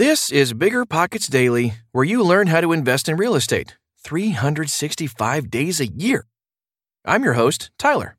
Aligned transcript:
This 0.00 0.32
is 0.32 0.54
Bigger 0.54 0.86
Pockets 0.86 1.26
Daily, 1.26 1.74
where 1.92 2.06
you 2.06 2.22
learn 2.22 2.46
how 2.46 2.62
to 2.62 2.72
invest 2.72 3.06
in 3.06 3.18
real 3.18 3.34
estate 3.34 3.76
365 3.98 5.50
days 5.50 5.78
a 5.78 5.88
year. 5.88 6.24
I'm 7.04 7.22
your 7.22 7.34
host, 7.34 7.70
Tyler. 7.78 8.16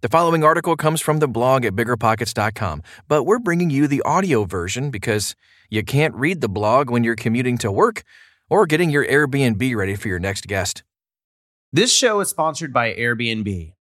The 0.00 0.08
following 0.08 0.42
article 0.42 0.76
comes 0.76 1.02
from 1.02 1.18
the 1.18 1.28
blog 1.28 1.66
at 1.66 1.74
biggerpockets.com, 1.74 2.82
but 3.06 3.24
we're 3.24 3.38
bringing 3.38 3.68
you 3.68 3.86
the 3.86 4.00
audio 4.00 4.44
version 4.44 4.90
because 4.90 5.36
you 5.68 5.84
can't 5.84 6.14
read 6.14 6.40
the 6.40 6.48
blog 6.48 6.88
when 6.88 7.04
you're 7.04 7.16
commuting 7.16 7.58
to 7.58 7.70
work 7.70 8.02
or 8.48 8.64
getting 8.64 8.88
your 8.88 9.04
Airbnb 9.04 9.76
ready 9.76 9.96
for 9.96 10.08
your 10.08 10.20
next 10.20 10.46
guest. 10.46 10.84
This 11.70 11.92
show 11.92 12.20
is 12.20 12.30
sponsored 12.30 12.72
by 12.72 12.94
Airbnb. 12.94 13.74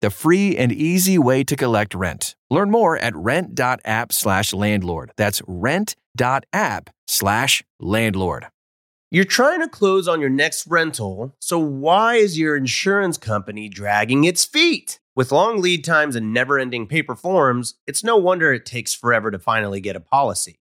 the 0.00 0.10
free 0.10 0.56
and 0.56 0.72
easy 0.72 1.18
way 1.18 1.44
to 1.44 1.56
collect 1.56 1.94
rent. 1.94 2.36
Learn 2.50 2.70
more 2.70 2.96
at 2.98 3.14
rent.app 3.16 4.12
slash 4.12 4.52
landlord. 4.52 5.12
That's 5.16 5.42
rent.app 5.46 6.90
slash 7.06 7.62
landlord. 7.80 8.46
You're 9.10 9.24
trying 9.24 9.60
to 9.60 9.68
close 9.68 10.06
on 10.06 10.20
your 10.20 10.28
next 10.28 10.66
rental, 10.66 11.34
so 11.40 11.58
why 11.58 12.16
is 12.16 12.38
your 12.38 12.56
insurance 12.56 13.16
company 13.16 13.68
dragging 13.70 14.24
its 14.24 14.44
feet? 14.44 15.00
With 15.16 15.32
long 15.32 15.62
lead 15.62 15.82
times 15.82 16.14
and 16.14 16.32
never 16.32 16.58
ending 16.58 16.86
paper 16.86 17.16
forms, 17.16 17.74
it's 17.86 18.04
no 18.04 18.16
wonder 18.16 18.52
it 18.52 18.66
takes 18.66 18.94
forever 18.94 19.30
to 19.30 19.38
finally 19.38 19.80
get 19.80 19.96
a 19.96 20.00
policy. 20.00 20.60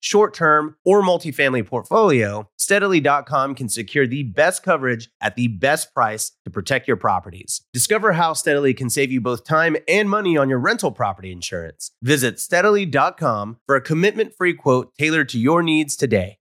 short 0.00 0.34
term, 0.34 0.76
or 0.84 1.02
multifamily 1.02 1.66
portfolio, 1.66 2.48
steadily.com 2.58 3.54
can 3.54 3.68
secure 3.68 4.06
the 4.06 4.22
best 4.22 4.62
coverage 4.62 5.08
at 5.20 5.36
the 5.36 5.48
best 5.48 5.92
price 5.94 6.32
to 6.44 6.50
protect 6.50 6.86
your 6.88 6.96
properties. 6.96 7.62
Discover 7.72 8.12
how 8.12 8.32
Steadily 8.32 8.74
can 8.74 8.90
save 8.90 9.10
you 9.10 9.20
both 9.20 9.44
time 9.44 9.76
and 9.88 10.08
money 10.08 10.36
on 10.36 10.48
your 10.48 10.58
rental 10.58 10.90
property 10.90 11.32
insurance. 11.32 11.92
Visit 12.02 12.38
steadily.com 12.40 13.58
for 13.66 13.76
a 13.76 13.80
commitment 13.80 14.34
free 14.36 14.54
quote 14.54 14.94
tailored 14.98 15.28
to 15.30 15.38
your 15.38 15.62
needs 15.62 15.96
today. 15.96 16.38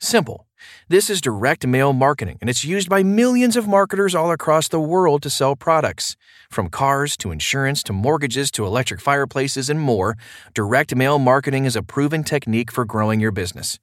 Simple. 0.00 0.46
This 0.88 1.08
is 1.08 1.20
direct 1.20 1.66
mail 1.66 1.92
marketing, 1.92 2.38
and 2.40 2.50
it's 2.50 2.64
used 2.64 2.88
by 2.88 3.02
millions 3.02 3.56
of 3.56 3.68
marketers 3.68 4.14
all 4.14 4.32
across 4.32 4.68
the 4.68 4.80
world 4.80 5.22
to 5.22 5.30
sell 5.30 5.54
products. 5.56 6.16
From 6.50 6.68
cars 6.68 7.16
to 7.18 7.30
insurance 7.30 7.82
to 7.84 7.92
mortgages 7.92 8.50
to 8.52 8.66
electric 8.66 9.00
fireplaces 9.00 9.70
and 9.70 9.80
more, 9.80 10.16
direct 10.54 10.94
mail 10.94 11.18
marketing 11.18 11.64
is 11.64 11.76
a 11.76 11.82
proven 11.82 12.24
technique 12.24 12.72
for 12.72 12.84
growing 12.84 13.20
your 13.20 13.30
business. 13.30 13.78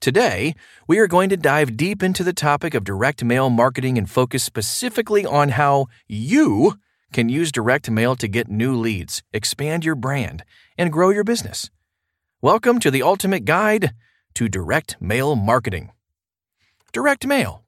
Today, 0.00 0.54
we 0.86 0.98
are 0.98 1.08
going 1.08 1.28
to 1.28 1.36
dive 1.36 1.76
deep 1.76 2.02
into 2.02 2.22
the 2.22 2.32
topic 2.32 2.72
of 2.72 2.84
direct 2.84 3.24
mail 3.24 3.50
marketing 3.50 3.98
and 3.98 4.08
focus 4.08 4.44
specifically 4.44 5.26
on 5.26 5.50
how 5.50 5.86
you 6.06 6.78
can 7.12 7.28
use 7.28 7.50
direct 7.50 7.90
mail 7.90 8.14
to 8.16 8.28
get 8.28 8.48
new 8.48 8.76
leads, 8.76 9.22
expand 9.32 9.84
your 9.84 9.96
brand, 9.96 10.44
and 10.76 10.92
grow 10.92 11.10
your 11.10 11.24
business. 11.24 11.70
Welcome 12.40 12.78
to 12.80 12.90
the 12.90 13.02
ultimate 13.02 13.44
guide 13.44 13.92
to 14.34 14.48
direct 14.48 14.96
mail 15.00 15.34
marketing. 15.34 15.90
Direct 16.98 17.28
mail. 17.28 17.62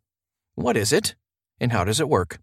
What 0.56 0.76
is 0.76 0.92
it, 0.92 1.14
and 1.60 1.70
how 1.70 1.84
does 1.84 2.00
it 2.00 2.08
work? 2.08 2.40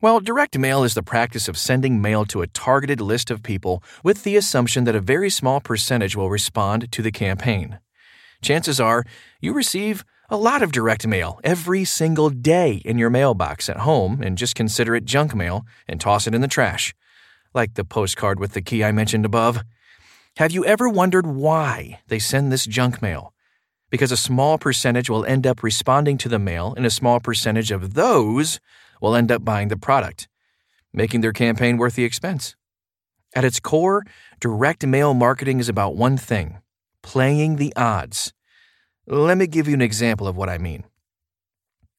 Well, 0.00 0.20
direct 0.20 0.56
mail 0.56 0.84
is 0.84 0.94
the 0.94 1.02
practice 1.02 1.48
of 1.48 1.58
sending 1.58 2.00
mail 2.00 2.24
to 2.32 2.40
a 2.40 2.46
targeted 2.46 2.98
list 2.98 3.30
of 3.30 3.42
people 3.42 3.84
with 4.02 4.24
the 4.24 4.34
assumption 4.36 4.84
that 4.84 4.96
a 4.96 5.02
very 5.02 5.28
small 5.28 5.60
percentage 5.60 6.16
will 6.16 6.30
respond 6.30 6.90
to 6.92 7.02
the 7.02 7.12
campaign. 7.12 7.78
Chances 8.40 8.80
are 8.80 9.04
you 9.42 9.52
receive 9.52 10.02
a 10.30 10.38
lot 10.38 10.62
of 10.62 10.72
direct 10.72 11.06
mail 11.06 11.38
every 11.44 11.84
single 11.84 12.30
day 12.30 12.80
in 12.86 12.96
your 12.96 13.10
mailbox 13.10 13.68
at 13.68 13.84
home 13.84 14.22
and 14.22 14.38
just 14.38 14.54
consider 14.54 14.94
it 14.94 15.04
junk 15.04 15.34
mail 15.34 15.66
and 15.86 16.00
toss 16.00 16.26
it 16.26 16.34
in 16.34 16.40
the 16.40 16.48
trash, 16.48 16.94
like 17.52 17.74
the 17.74 17.84
postcard 17.84 18.40
with 18.40 18.54
the 18.54 18.62
key 18.62 18.82
I 18.82 18.92
mentioned 18.92 19.26
above. 19.26 19.62
Have 20.38 20.52
you 20.52 20.64
ever 20.64 20.88
wondered 20.88 21.26
why 21.26 22.00
they 22.08 22.18
send 22.18 22.50
this 22.50 22.64
junk 22.64 23.02
mail? 23.02 23.31
Because 23.92 24.10
a 24.10 24.16
small 24.16 24.56
percentage 24.56 25.10
will 25.10 25.26
end 25.26 25.46
up 25.46 25.62
responding 25.62 26.16
to 26.18 26.28
the 26.30 26.38
mail, 26.38 26.72
and 26.78 26.86
a 26.86 26.90
small 26.90 27.20
percentage 27.20 27.70
of 27.70 27.92
those 27.92 28.58
will 29.02 29.14
end 29.14 29.30
up 29.30 29.44
buying 29.44 29.68
the 29.68 29.76
product, 29.76 30.28
making 30.94 31.20
their 31.20 31.34
campaign 31.34 31.76
worth 31.76 31.94
the 31.94 32.04
expense. 32.04 32.56
At 33.34 33.44
its 33.44 33.60
core, 33.60 34.02
direct 34.40 34.86
mail 34.86 35.12
marketing 35.12 35.60
is 35.60 35.68
about 35.68 35.94
one 35.94 36.16
thing 36.16 36.58
playing 37.02 37.56
the 37.56 37.74
odds. 37.76 38.32
Let 39.06 39.36
me 39.36 39.46
give 39.46 39.68
you 39.68 39.74
an 39.74 39.82
example 39.82 40.26
of 40.26 40.36
what 40.36 40.48
I 40.48 40.56
mean. 40.56 40.84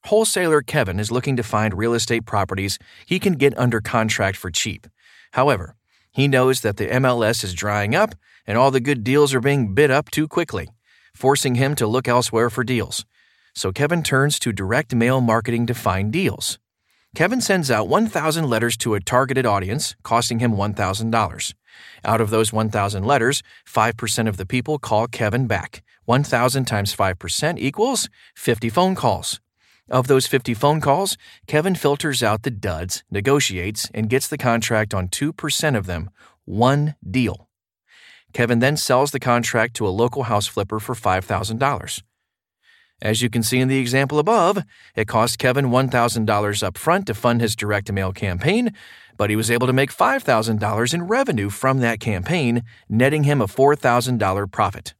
Wholesaler 0.05 0.61
Kevin 0.61 0.99
is 0.99 1.11
looking 1.11 1.35
to 1.35 1.43
find 1.43 1.73
real 1.73 1.93
estate 1.93 2.25
properties 2.25 2.79
he 3.05 3.19
can 3.19 3.33
get 3.33 3.57
under 3.57 3.81
contract 3.81 4.37
for 4.37 4.49
cheap. 4.49 4.87
However, 5.31 5.75
he 6.11 6.27
knows 6.27 6.61
that 6.61 6.77
the 6.77 6.87
MLS 6.87 7.43
is 7.43 7.53
drying 7.53 7.93
up 7.93 8.15
and 8.47 8.57
all 8.57 8.71
the 8.71 8.79
good 8.79 9.03
deals 9.03 9.33
are 9.33 9.39
being 9.39 9.73
bid 9.73 9.91
up 9.91 10.09
too 10.09 10.27
quickly, 10.27 10.69
forcing 11.13 11.55
him 11.55 11.75
to 11.75 11.87
look 11.87 12.07
elsewhere 12.07 12.49
for 12.49 12.63
deals. 12.63 13.05
So 13.55 13.71
Kevin 13.71 14.03
turns 14.03 14.39
to 14.39 14.51
direct 14.51 14.95
mail 14.95 15.21
marketing 15.21 15.67
to 15.67 15.73
find 15.73 16.11
deals. 16.11 16.59
Kevin 17.15 17.41
sends 17.41 17.69
out 17.69 17.87
1,000 17.87 18.49
letters 18.49 18.75
to 18.77 18.95
a 18.95 18.99
targeted 18.99 19.45
audience, 19.45 19.95
costing 20.01 20.39
him 20.39 20.53
$1,000. 20.53 21.53
Out 22.03 22.21
of 22.21 22.31
those 22.31 22.51
1,000 22.51 23.03
letters, 23.03 23.43
5% 23.67 24.27
of 24.27 24.37
the 24.37 24.47
people 24.47 24.79
call 24.79 25.05
Kevin 25.07 25.45
back. 25.45 25.83
1,000 26.05 26.65
times 26.65 26.95
5% 26.95 27.59
equals 27.59 28.09
50 28.35 28.69
phone 28.69 28.95
calls. 28.95 29.39
Of 29.89 30.07
those 30.07 30.25
50 30.25 30.55
phone 30.55 30.81
calls, 30.81 31.17
Kevin 31.45 31.75
filters 31.75 32.23
out 32.23 32.41
the 32.41 32.51
duds, 32.51 33.03
negotiates, 33.11 33.91
and 33.93 34.09
gets 34.09 34.27
the 34.27 34.37
contract 34.37 34.93
on 34.93 35.07
2% 35.09 35.77
of 35.77 35.85
them. 35.85 36.09
One 36.45 36.95
deal. 37.07 37.47
Kevin 38.33 38.59
then 38.59 38.77
sells 38.77 39.11
the 39.11 39.19
contract 39.19 39.75
to 39.75 39.87
a 39.87 39.89
local 39.89 40.23
house 40.23 40.47
flipper 40.47 40.79
for 40.79 40.95
$5,000. 40.95 42.03
As 43.01 43.21
you 43.21 43.29
can 43.29 43.43
see 43.43 43.59
in 43.59 43.67
the 43.67 43.79
example 43.79 44.17
above, 44.17 44.63
it 44.95 45.07
cost 45.07 45.37
Kevin 45.37 45.65
$1,000 45.65 46.63
up 46.63 46.77
front 46.77 47.07
to 47.07 47.13
fund 47.13 47.41
his 47.41 47.55
direct 47.55 47.91
mail 47.91 48.11
campaign, 48.13 48.71
but 49.17 49.29
he 49.29 49.35
was 49.35 49.51
able 49.51 49.67
to 49.67 49.73
make 49.73 49.91
$5,000 49.91 50.93
in 50.93 51.03
revenue 51.07 51.49
from 51.49 51.79
that 51.79 51.99
campaign, 51.99 52.63
netting 52.89 53.23
him 53.23 53.41
a 53.41 53.47
$4,000 53.47 54.51
profit. 54.51 54.93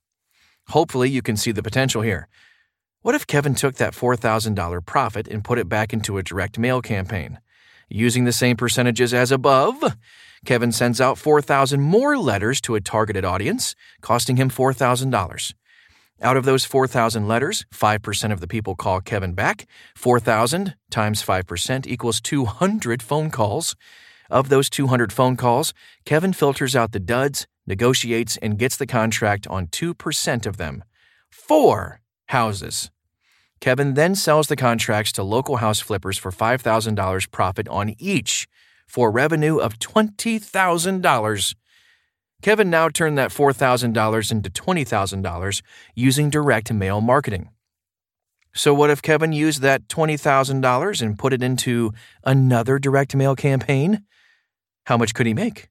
Hopefully, 0.70 1.10
you 1.10 1.22
can 1.22 1.38
see 1.38 1.52
the 1.52 1.64
potential 1.64 2.02
here. 2.02 2.28
What 3.02 3.16
if 3.16 3.28
Kevin 3.28 3.56
took 3.56 3.76
that 3.76 3.94
$4,000 3.94 4.86
profit 4.86 5.28
and 5.28 5.44
put 5.44 5.60
it 5.60 5.68
back 5.68 5.92
into 5.94 6.18
a 6.18 6.24
direct 6.24 6.58
mail 6.60 6.82
campaign? 6.82 7.40
Using 7.90 8.24
the 8.26 8.32
same 8.32 8.58
percentages 8.58 9.14
as 9.14 9.32
above, 9.32 9.96
Kevin 10.46 10.72
sends 10.72 11.00
out 11.00 11.18
4,000 11.18 11.80
more 11.80 12.18
letters 12.18 12.60
to 12.62 12.76
a 12.76 12.82
targeted 12.82 13.24
audience, 13.24 13.76
costing 14.02 14.36
him 14.36 14.50
$4,000. 14.50 15.54
Out 16.22 16.38
of 16.38 16.46
those 16.46 16.66
4,000 16.66 17.28
letters, 17.28 17.66
5% 17.74 18.32
of 18.32 18.40
the 18.40 18.48
people 18.48 18.76
call 18.76 19.02
Kevin 19.02 19.34
back. 19.34 19.68
4,000 19.96 20.76
times 20.90 21.24
5% 21.24 21.88
equals 21.88 22.22
200 22.22 23.02
phone 23.02 23.30
calls. 23.30 23.76
Of 24.30 24.50
those 24.50 24.70
200 24.70 25.12
phone 25.14 25.36
calls, 25.36 25.74
Kevin 26.06 26.34
filters 26.34 26.76
out 26.76 26.92
the 26.92 27.00
duds, 27.00 27.48
negotiates, 27.66 28.38
and 28.38 28.58
gets 28.58 28.78
the 28.78 28.88
contract 28.88 29.48
on 29.48 29.68
2% 29.68 30.46
of 30.46 30.58
them. 30.58 30.84
Four 31.30 32.02
houses. 32.28 32.90
Kevin 33.60 33.94
then 33.94 34.14
sells 34.16 34.48
the 34.48 34.56
contracts 34.56 35.12
to 35.14 35.24
local 35.24 35.58
house 35.58 35.80
flippers 35.80 36.18
for 36.18 36.32
$5,000 36.32 37.32
profit 37.32 37.68
on 37.70 37.96
each 37.98 38.48
for 38.94 39.10
revenue 39.10 39.58
of 39.58 39.80
$20,000. 39.80 41.56
Kevin 42.44 42.70
now 42.70 42.90
turned 42.90 43.18
that 43.18 43.32
$4,000 43.32 44.32
into 44.32 44.50
$20,000 44.52 45.62
using 45.96 46.30
direct 46.30 46.72
mail 46.72 47.02
marketing. 47.02 47.50
So, 48.54 48.72
what 48.72 48.92
if 48.92 49.02
Kevin 49.02 49.34
used 49.34 49.62
that 49.64 49.88
$20,000 49.88 51.02
and 51.02 51.18
put 51.18 51.34
it 51.34 51.42
into 51.42 51.92
another 52.24 52.78
direct 52.78 53.16
mail 53.16 53.36
campaign? 53.36 54.04
How 54.86 54.98
much 54.98 55.16
could 55.16 55.26
he 55.26 55.34
make? 55.34 55.70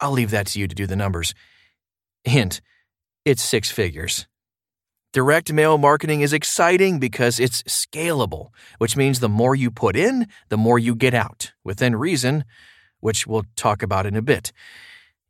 I'll 0.00 0.12
leave 0.12 0.30
that 0.30 0.46
to 0.46 0.58
you 0.58 0.66
to 0.66 0.74
do 0.74 0.86
the 0.86 0.96
numbers. 0.96 1.34
Hint 2.24 2.62
it's 3.26 3.42
six 3.42 3.70
figures. 3.70 4.26
Direct 5.14 5.52
mail 5.52 5.78
marketing 5.78 6.22
is 6.22 6.32
exciting 6.32 6.98
because 6.98 7.38
it's 7.38 7.62
scalable, 7.62 8.48
which 8.78 8.96
means 8.96 9.20
the 9.20 9.28
more 9.28 9.54
you 9.54 9.70
put 9.70 9.94
in, 9.94 10.26
the 10.48 10.56
more 10.56 10.76
you 10.76 10.96
get 10.96 11.14
out, 11.14 11.52
within 11.62 11.94
reason, 11.94 12.44
which 12.98 13.24
we'll 13.24 13.44
talk 13.54 13.80
about 13.80 14.06
in 14.06 14.16
a 14.16 14.22
bit. 14.22 14.50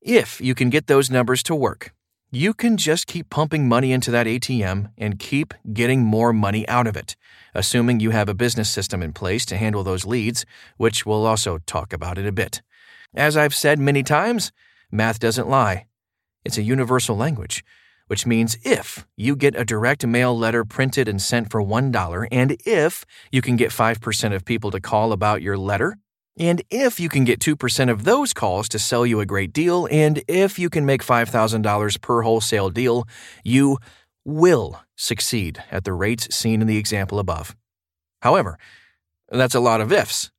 If 0.01 0.41
you 0.41 0.55
can 0.55 0.71
get 0.71 0.87
those 0.87 1.11
numbers 1.11 1.43
to 1.43 1.55
work, 1.55 1.93
you 2.31 2.55
can 2.55 2.79
just 2.79 3.07
keep 3.07 3.29
pumping 3.29 3.69
money 3.69 3.93
into 3.93 4.11
that 4.11 4.27
ATM 4.27 4.91
and 4.97 5.19
keep 5.19 5.53
getting 5.75 6.03
more 6.03 6.33
money 6.33 6.67
out 6.67 6.87
of 6.87 6.97
it, 6.97 7.15
assuming 7.55 8.01
you 8.01 8.09
have 8.09 8.31
a 8.31 8.35
business 8.35 8.71
system 8.71 9.03
in 9.03 9.13
place 9.13 9.45
to 9.45 9.59
handle 9.59 9.85
those 9.85 10.07
leads, 10.07 10.47
which 10.79 11.05
we'll 11.05 11.27
also 11.27 11.59
talk 11.67 11.93
about 11.93 12.17
in 12.17 12.25
a 12.25 12.33
bit. 12.33 12.63
As 13.15 13.37
I've 13.37 13.55
said 13.55 13.79
many 13.79 14.03
times, 14.03 14.51
math 14.91 15.19
doesn't 15.19 15.51
lie. 15.51 15.89
It's 16.43 16.57
a 16.57 16.63
universal 16.63 17.19
language 17.19 17.63
which 18.07 18.27
means 18.27 18.57
if 18.63 19.07
you 19.17 19.37
get 19.37 19.59
a 19.59 19.65
direct 19.65 20.07
mail 20.07 20.37
letter 20.37 20.65
printed 20.65 21.09
and 21.09 21.21
sent 21.21 21.51
for 21.51 21.63
$1, 21.63 22.29
and 22.31 22.57
if 22.65 23.05
you 23.33 23.41
can 23.41 23.57
get 23.57 23.71
5% 23.71 24.35
of 24.35 24.45
people 24.45 24.71
to 24.71 24.81
call 24.81 25.13
about 25.13 25.43
your 25.43 25.57
letter, 25.57 25.97
and 26.37 26.63
if 26.69 26.99
you 26.99 27.09
can 27.09 27.25
get 27.25 27.41
2% 27.41 27.91
of 27.91 28.05
those 28.05 28.33
calls 28.33 28.69
to 28.71 28.79
sell 28.79 29.07
you 29.07 29.21
a 29.21 29.27
great 29.27 29.53
deal, 29.53 29.89
and 29.91 30.23
if 30.27 30.59
you 30.59 30.69
can 30.69 30.85
make 30.85 31.05
$5,000 31.05 32.01
per 32.01 32.23
wholesale 32.23 32.71
deal, 32.71 33.07
you 33.45 33.79
will 34.25 34.81
succeed 34.97 35.63
at 35.71 35.85
the 35.85 35.93
rates 35.93 36.35
seen 36.35 36.61
in 36.61 36.67
the 36.67 36.79
example 36.79 37.19
above. 37.19 37.55
However, 38.23 38.59
that's 39.31 39.55
a 39.55 39.61
lot 39.61 39.81
of 39.81 39.93
ifs. 39.93 40.31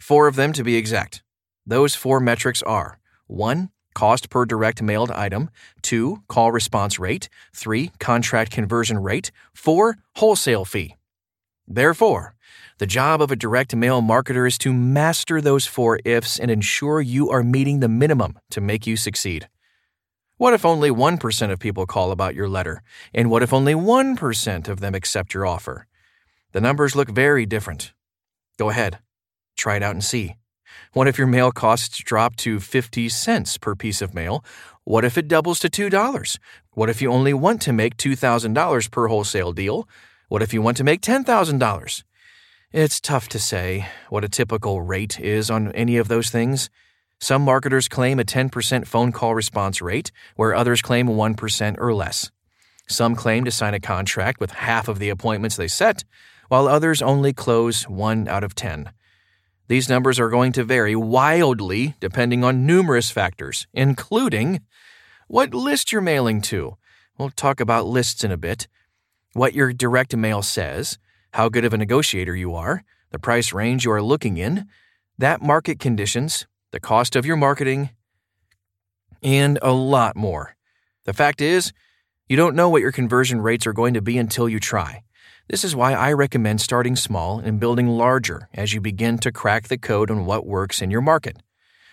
Four 0.00 0.26
of 0.26 0.36
them 0.36 0.52
to 0.52 0.64
be 0.64 0.76
exact. 0.76 1.22
Those 1.64 1.94
four 1.94 2.20
metrics 2.20 2.62
are 2.62 2.98
1 3.26 3.70
cost 3.96 4.28
per 4.28 4.44
direct 4.44 4.82
mailed 4.82 5.10
item, 5.10 5.48
2. 5.80 6.22
call 6.28 6.52
response 6.52 6.98
rate, 6.98 7.30
3. 7.54 7.90
contract 7.98 8.52
conversion 8.52 8.98
rate, 8.98 9.30
4. 9.54 9.96
wholesale 10.16 10.66
fee. 10.66 10.96
Therefore, 11.66 12.34
the 12.76 12.86
job 12.86 13.22
of 13.22 13.30
a 13.30 13.36
direct 13.36 13.74
mail 13.74 14.02
marketer 14.02 14.46
is 14.46 14.58
to 14.58 14.74
master 14.74 15.40
those 15.40 15.64
four 15.64 15.98
ifs 16.04 16.38
and 16.38 16.50
ensure 16.50 17.00
you 17.00 17.30
are 17.30 17.42
meeting 17.42 17.80
the 17.80 17.88
minimum 17.88 18.38
to 18.50 18.60
make 18.60 18.86
you 18.86 18.98
succeed. 18.98 19.48
What 20.36 20.52
if 20.52 20.66
only 20.66 20.90
1% 20.90 21.50
of 21.50 21.58
people 21.58 21.86
call 21.86 22.10
about 22.10 22.34
your 22.34 22.50
letter? 22.50 22.82
And 23.14 23.30
what 23.30 23.42
if 23.42 23.54
only 23.54 23.72
1% 23.72 24.68
of 24.68 24.80
them 24.80 24.94
accept 24.94 25.32
your 25.32 25.46
offer? 25.46 25.86
The 26.52 26.60
numbers 26.60 26.94
look 26.94 27.08
very 27.08 27.46
different. 27.46 27.94
Go 28.58 28.68
ahead, 28.68 28.98
try 29.56 29.76
it 29.76 29.82
out 29.82 29.94
and 29.94 30.04
see. 30.04 30.34
What 30.96 31.08
if 31.08 31.18
your 31.18 31.26
mail 31.26 31.52
costs 31.52 31.98
drop 31.98 32.36
to 32.36 32.58
50 32.58 33.10
cents 33.10 33.58
per 33.58 33.74
piece 33.74 34.00
of 34.00 34.14
mail? 34.14 34.42
What 34.84 35.04
if 35.04 35.18
it 35.18 35.28
doubles 35.28 35.58
to 35.58 35.68
$2? 35.68 36.38
What 36.70 36.88
if 36.88 37.02
you 37.02 37.12
only 37.12 37.34
want 37.34 37.60
to 37.62 37.72
make 37.74 37.98
$2,000 37.98 38.90
per 38.90 39.06
wholesale 39.06 39.52
deal? 39.52 39.86
What 40.28 40.40
if 40.40 40.54
you 40.54 40.62
want 40.62 40.78
to 40.78 40.84
make 40.84 41.02
$10,000? 41.02 42.02
It's 42.72 42.98
tough 42.98 43.28
to 43.28 43.38
say 43.38 43.86
what 44.08 44.24
a 44.24 44.28
typical 44.30 44.80
rate 44.80 45.20
is 45.20 45.50
on 45.50 45.70
any 45.72 45.98
of 45.98 46.08
those 46.08 46.30
things. 46.30 46.70
Some 47.20 47.42
marketers 47.42 47.88
claim 47.88 48.18
a 48.18 48.24
10% 48.24 48.86
phone 48.86 49.12
call 49.12 49.34
response 49.34 49.82
rate, 49.82 50.10
where 50.36 50.54
others 50.54 50.80
claim 50.80 51.08
1% 51.08 51.76
or 51.78 51.92
less. 51.92 52.30
Some 52.88 53.14
claim 53.14 53.44
to 53.44 53.50
sign 53.50 53.74
a 53.74 53.80
contract 53.80 54.40
with 54.40 54.52
half 54.52 54.88
of 54.88 54.98
the 54.98 55.10
appointments 55.10 55.56
they 55.56 55.68
set, 55.68 56.04
while 56.48 56.66
others 56.66 57.02
only 57.02 57.34
close 57.34 57.86
1 57.86 58.28
out 58.28 58.42
of 58.42 58.54
10. 58.54 58.92
These 59.68 59.88
numbers 59.88 60.20
are 60.20 60.28
going 60.28 60.52
to 60.52 60.64
vary 60.64 60.94
wildly 60.94 61.94
depending 62.00 62.44
on 62.44 62.66
numerous 62.66 63.10
factors, 63.10 63.66
including 63.72 64.60
what 65.28 65.54
list 65.54 65.90
you're 65.90 66.00
mailing 66.00 66.40
to. 66.42 66.76
We'll 67.18 67.30
talk 67.30 67.60
about 67.60 67.86
lists 67.86 68.22
in 68.22 68.30
a 68.30 68.36
bit. 68.36 68.68
What 69.32 69.54
your 69.54 69.72
direct 69.72 70.16
mail 70.16 70.42
says, 70.42 70.98
how 71.32 71.48
good 71.48 71.64
of 71.64 71.74
a 71.74 71.78
negotiator 71.78 72.34
you 72.34 72.54
are, 72.54 72.84
the 73.10 73.18
price 73.18 73.52
range 73.52 73.84
you 73.84 73.92
are 73.92 74.02
looking 74.02 74.36
in, 74.36 74.66
that 75.18 75.42
market 75.42 75.78
conditions, 75.78 76.46
the 76.70 76.80
cost 76.80 77.16
of 77.16 77.26
your 77.26 77.36
marketing, 77.36 77.90
and 79.22 79.58
a 79.62 79.72
lot 79.72 80.16
more. 80.16 80.56
The 81.04 81.12
fact 81.12 81.40
is, 81.40 81.72
you 82.28 82.36
don't 82.36 82.56
know 82.56 82.68
what 82.68 82.82
your 82.82 82.92
conversion 82.92 83.40
rates 83.40 83.66
are 83.66 83.72
going 83.72 83.94
to 83.94 84.02
be 84.02 84.18
until 84.18 84.48
you 84.48 84.60
try. 84.60 85.02
This 85.48 85.62
is 85.62 85.76
why 85.76 85.92
I 85.92 86.12
recommend 86.12 86.60
starting 86.60 86.96
small 86.96 87.38
and 87.38 87.60
building 87.60 87.86
larger 87.86 88.48
as 88.52 88.74
you 88.74 88.80
begin 88.80 89.16
to 89.18 89.30
crack 89.30 89.68
the 89.68 89.78
code 89.78 90.10
on 90.10 90.26
what 90.26 90.44
works 90.44 90.82
in 90.82 90.90
your 90.90 91.00
market. 91.00 91.36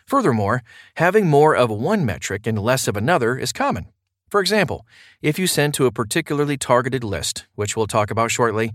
Furthermore, 0.07 0.63
having 0.95 1.27
more 1.27 1.55
of 1.55 1.69
one 1.69 2.03
metric 2.03 2.47
and 2.47 2.57
less 2.57 2.87
of 2.87 2.97
another 2.97 3.37
is 3.37 3.51
common. 3.51 3.89
For 4.27 4.41
example, 4.41 4.87
if 5.21 5.37
you 5.37 5.45
send 5.45 5.75
to 5.75 5.85
a 5.85 5.91
particularly 5.91 6.57
targeted 6.57 7.03
list, 7.03 7.45
which 7.53 7.77
we'll 7.77 7.85
talk 7.85 8.09
about 8.09 8.31
shortly, 8.31 8.71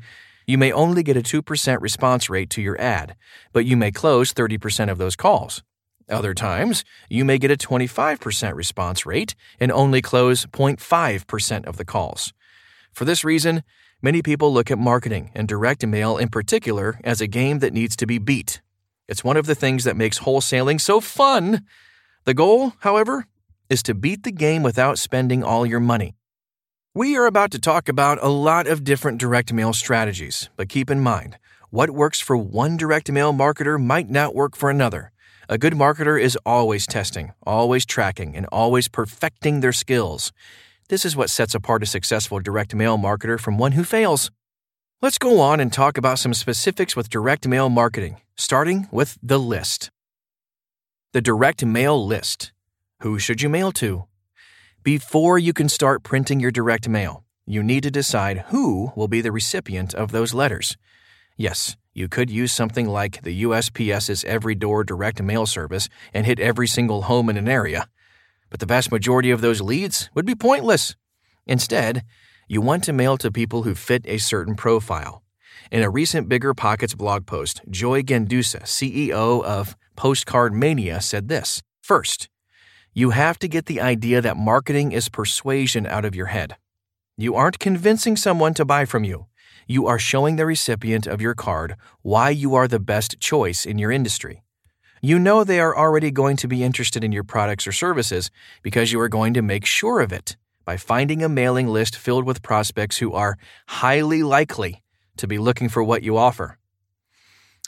you 0.46 0.56
may 0.56 0.70
only 0.70 1.02
get 1.02 1.16
a 1.16 1.22
2% 1.22 1.80
response 1.80 2.30
rate 2.30 2.48
to 2.50 2.62
your 2.62 2.80
ad, 2.80 3.16
but 3.52 3.66
you 3.66 3.76
may 3.76 3.90
close 3.90 4.32
30% 4.32 4.88
of 4.90 4.98
those 4.98 5.16
calls. 5.16 5.64
Other 6.08 6.34
times, 6.34 6.84
you 7.10 7.24
may 7.24 7.38
get 7.38 7.50
a 7.50 7.56
25% 7.56 8.54
response 8.54 9.04
rate 9.04 9.34
and 9.58 9.72
only 9.72 10.00
close 10.00 10.46
0.5% 10.46 11.66
of 11.66 11.78
the 11.78 11.84
calls. 11.84 12.32
For 12.92 13.04
this 13.04 13.24
reason, 13.24 13.64
many 14.02 14.22
people 14.22 14.52
look 14.52 14.70
at 14.70 14.78
marketing 14.78 15.30
and 15.34 15.48
direct 15.48 15.86
mail 15.86 16.16
in 16.16 16.28
particular 16.28 17.00
as 17.04 17.20
a 17.20 17.26
game 17.26 17.58
that 17.60 17.72
needs 17.72 17.96
to 17.96 18.06
be 18.06 18.18
beat. 18.18 18.60
It's 19.08 19.24
one 19.24 19.36
of 19.36 19.46
the 19.46 19.54
things 19.54 19.84
that 19.84 19.96
makes 19.96 20.20
wholesaling 20.20 20.80
so 20.80 21.00
fun. 21.00 21.64
The 22.24 22.34
goal, 22.34 22.74
however, 22.80 23.26
is 23.70 23.82
to 23.84 23.94
beat 23.94 24.22
the 24.22 24.32
game 24.32 24.62
without 24.62 24.98
spending 24.98 25.42
all 25.42 25.66
your 25.66 25.80
money. 25.80 26.14
We 26.94 27.16
are 27.16 27.26
about 27.26 27.50
to 27.52 27.58
talk 27.58 27.88
about 27.88 28.22
a 28.22 28.28
lot 28.28 28.66
of 28.66 28.84
different 28.84 29.18
direct 29.18 29.52
mail 29.52 29.72
strategies, 29.72 30.48
but 30.56 30.68
keep 30.68 30.90
in 30.90 31.00
mind, 31.00 31.38
what 31.70 31.90
works 31.90 32.20
for 32.20 32.36
one 32.36 32.76
direct 32.76 33.10
mail 33.10 33.32
marketer 33.32 33.82
might 33.82 34.08
not 34.08 34.34
work 34.34 34.56
for 34.56 34.70
another. 34.70 35.12
A 35.48 35.58
good 35.58 35.74
marketer 35.74 36.20
is 36.20 36.36
always 36.44 36.86
testing, 36.86 37.32
always 37.46 37.86
tracking, 37.86 38.36
and 38.36 38.46
always 38.52 38.88
perfecting 38.88 39.60
their 39.60 39.72
skills. 39.72 40.32
This 40.88 41.04
is 41.04 41.14
what 41.14 41.28
sets 41.28 41.54
apart 41.54 41.82
a 41.82 41.86
successful 41.86 42.40
direct 42.40 42.74
mail 42.74 42.96
marketer 42.96 43.38
from 43.38 43.58
one 43.58 43.72
who 43.72 43.84
fails. 43.84 44.30
Let's 45.02 45.18
go 45.18 45.38
on 45.38 45.60
and 45.60 45.70
talk 45.70 45.98
about 45.98 46.18
some 46.18 46.32
specifics 46.32 46.96
with 46.96 47.10
direct 47.10 47.46
mail 47.46 47.68
marketing, 47.68 48.22
starting 48.38 48.88
with 48.90 49.18
the 49.22 49.38
list. 49.38 49.90
The 51.12 51.20
direct 51.20 51.62
mail 51.62 52.06
list. 52.06 52.52
Who 53.02 53.18
should 53.18 53.42
you 53.42 53.50
mail 53.50 53.70
to? 53.72 54.06
Before 54.82 55.38
you 55.38 55.52
can 55.52 55.68
start 55.68 56.04
printing 56.04 56.40
your 56.40 56.50
direct 56.50 56.88
mail, 56.88 57.22
you 57.44 57.62
need 57.62 57.82
to 57.82 57.90
decide 57.90 58.46
who 58.48 58.92
will 58.96 59.08
be 59.08 59.20
the 59.20 59.30
recipient 59.30 59.92
of 59.92 60.10
those 60.10 60.32
letters. 60.32 60.78
Yes, 61.36 61.76
you 61.92 62.08
could 62.08 62.30
use 62.30 62.50
something 62.50 62.88
like 62.88 63.22
the 63.22 63.42
USPS's 63.42 64.24
Every 64.24 64.54
Door 64.54 64.84
direct 64.84 65.20
mail 65.20 65.44
service 65.44 65.90
and 66.14 66.24
hit 66.24 66.40
every 66.40 66.66
single 66.66 67.02
home 67.02 67.28
in 67.28 67.36
an 67.36 67.46
area. 67.46 67.88
But 68.50 68.60
the 68.60 68.66
vast 68.66 68.90
majority 68.90 69.30
of 69.30 69.40
those 69.40 69.60
leads 69.60 70.10
would 70.14 70.26
be 70.26 70.34
pointless. 70.34 70.96
Instead, 71.46 72.04
you 72.48 72.60
want 72.60 72.84
to 72.84 72.92
mail 72.92 73.16
to 73.18 73.30
people 73.30 73.62
who 73.62 73.74
fit 73.74 74.02
a 74.06 74.18
certain 74.18 74.54
profile. 74.54 75.22
In 75.70 75.82
a 75.82 75.90
recent 75.90 76.28
Bigger 76.28 76.54
Pockets 76.54 76.94
blog 76.94 77.26
post, 77.26 77.60
Joy 77.68 78.02
Gendusa, 78.02 78.62
CEO 78.62 79.44
of 79.44 79.76
Postcard 79.96 80.54
Mania, 80.54 81.00
said 81.00 81.28
this 81.28 81.62
First, 81.82 82.28
you 82.94 83.10
have 83.10 83.38
to 83.40 83.48
get 83.48 83.66
the 83.66 83.80
idea 83.80 84.20
that 84.20 84.36
marketing 84.36 84.92
is 84.92 85.08
persuasion 85.08 85.86
out 85.86 86.04
of 86.04 86.14
your 86.14 86.26
head. 86.26 86.56
You 87.16 87.34
aren't 87.34 87.58
convincing 87.58 88.16
someone 88.16 88.54
to 88.54 88.64
buy 88.64 88.84
from 88.84 89.04
you. 89.04 89.26
You 89.66 89.86
are 89.86 89.98
showing 89.98 90.36
the 90.36 90.46
recipient 90.46 91.06
of 91.06 91.20
your 91.20 91.34
card 91.34 91.76
why 92.02 92.30
you 92.30 92.54
are 92.54 92.66
the 92.66 92.80
best 92.80 93.20
choice 93.20 93.66
in 93.66 93.78
your 93.78 93.92
industry. 93.92 94.42
You 95.00 95.18
know 95.18 95.44
they 95.44 95.60
are 95.60 95.76
already 95.76 96.10
going 96.10 96.36
to 96.38 96.48
be 96.48 96.64
interested 96.64 97.04
in 97.04 97.12
your 97.12 97.24
products 97.24 97.66
or 97.66 97.72
services 97.72 98.30
because 98.62 98.90
you 98.90 99.00
are 99.00 99.08
going 99.08 99.34
to 99.34 99.42
make 99.42 99.64
sure 99.64 100.00
of 100.00 100.12
it 100.12 100.36
by 100.64 100.76
finding 100.76 101.22
a 101.22 101.28
mailing 101.28 101.68
list 101.68 101.96
filled 101.96 102.24
with 102.24 102.42
prospects 102.42 102.98
who 102.98 103.12
are 103.12 103.38
highly 103.68 104.22
likely 104.22 104.82
to 105.16 105.26
be 105.26 105.38
looking 105.38 105.68
for 105.68 105.82
what 105.82 106.02
you 106.02 106.16
offer. 106.16 106.58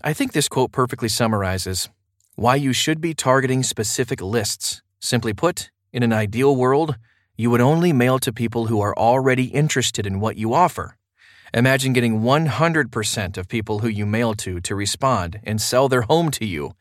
I 0.03 0.13
think 0.13 0.33
this 0.33 0.49
quote 0.49 0.73
perfectly 0.73 1.09
summarizes 1.09 1.89
why 2.35 2.57
you 2.57 2.73
should 2.73 3.01
be 3.01 3.15
targeting 3.15 3.63
specific 3.63 4.21
lists. 4.21 4.83
Simply 4.99 5.33
put, 5.33 5.71
in 5.93 6.03
an 6.03 6.13
ideal 6.13 6.57
world, 6.57 6.97
you 7.37 7.51
would 7.51 7.61
only 7.61 7.93
mail 7.93 8.19
to 8.19 8.33
people 8.33 8.67
who 8.67 8.81
are 8.81 8.97
already 8.97 9.45
interested 9.45 10.07
in 10.07 10.21
what 10.21 10.37
you 10.37 10.53
offer. 10.53 10.97
Imagine 11.53 11.93
getting 11.93 12.21
100% 12.21 13.37
of 13.37 13.49
people 13.49 13.81
who 13.81 13.89
you 13.89 14.07
mail 14.07 14.35
to 14.35 14.61
to 14.61 14.75
respond 14.75 15.41
and 15.43 15.61
sell 15.61 15.89
their 15.89 16.03
home 16.03 16.31
to 16.33 16.45
you. 16.45 16.73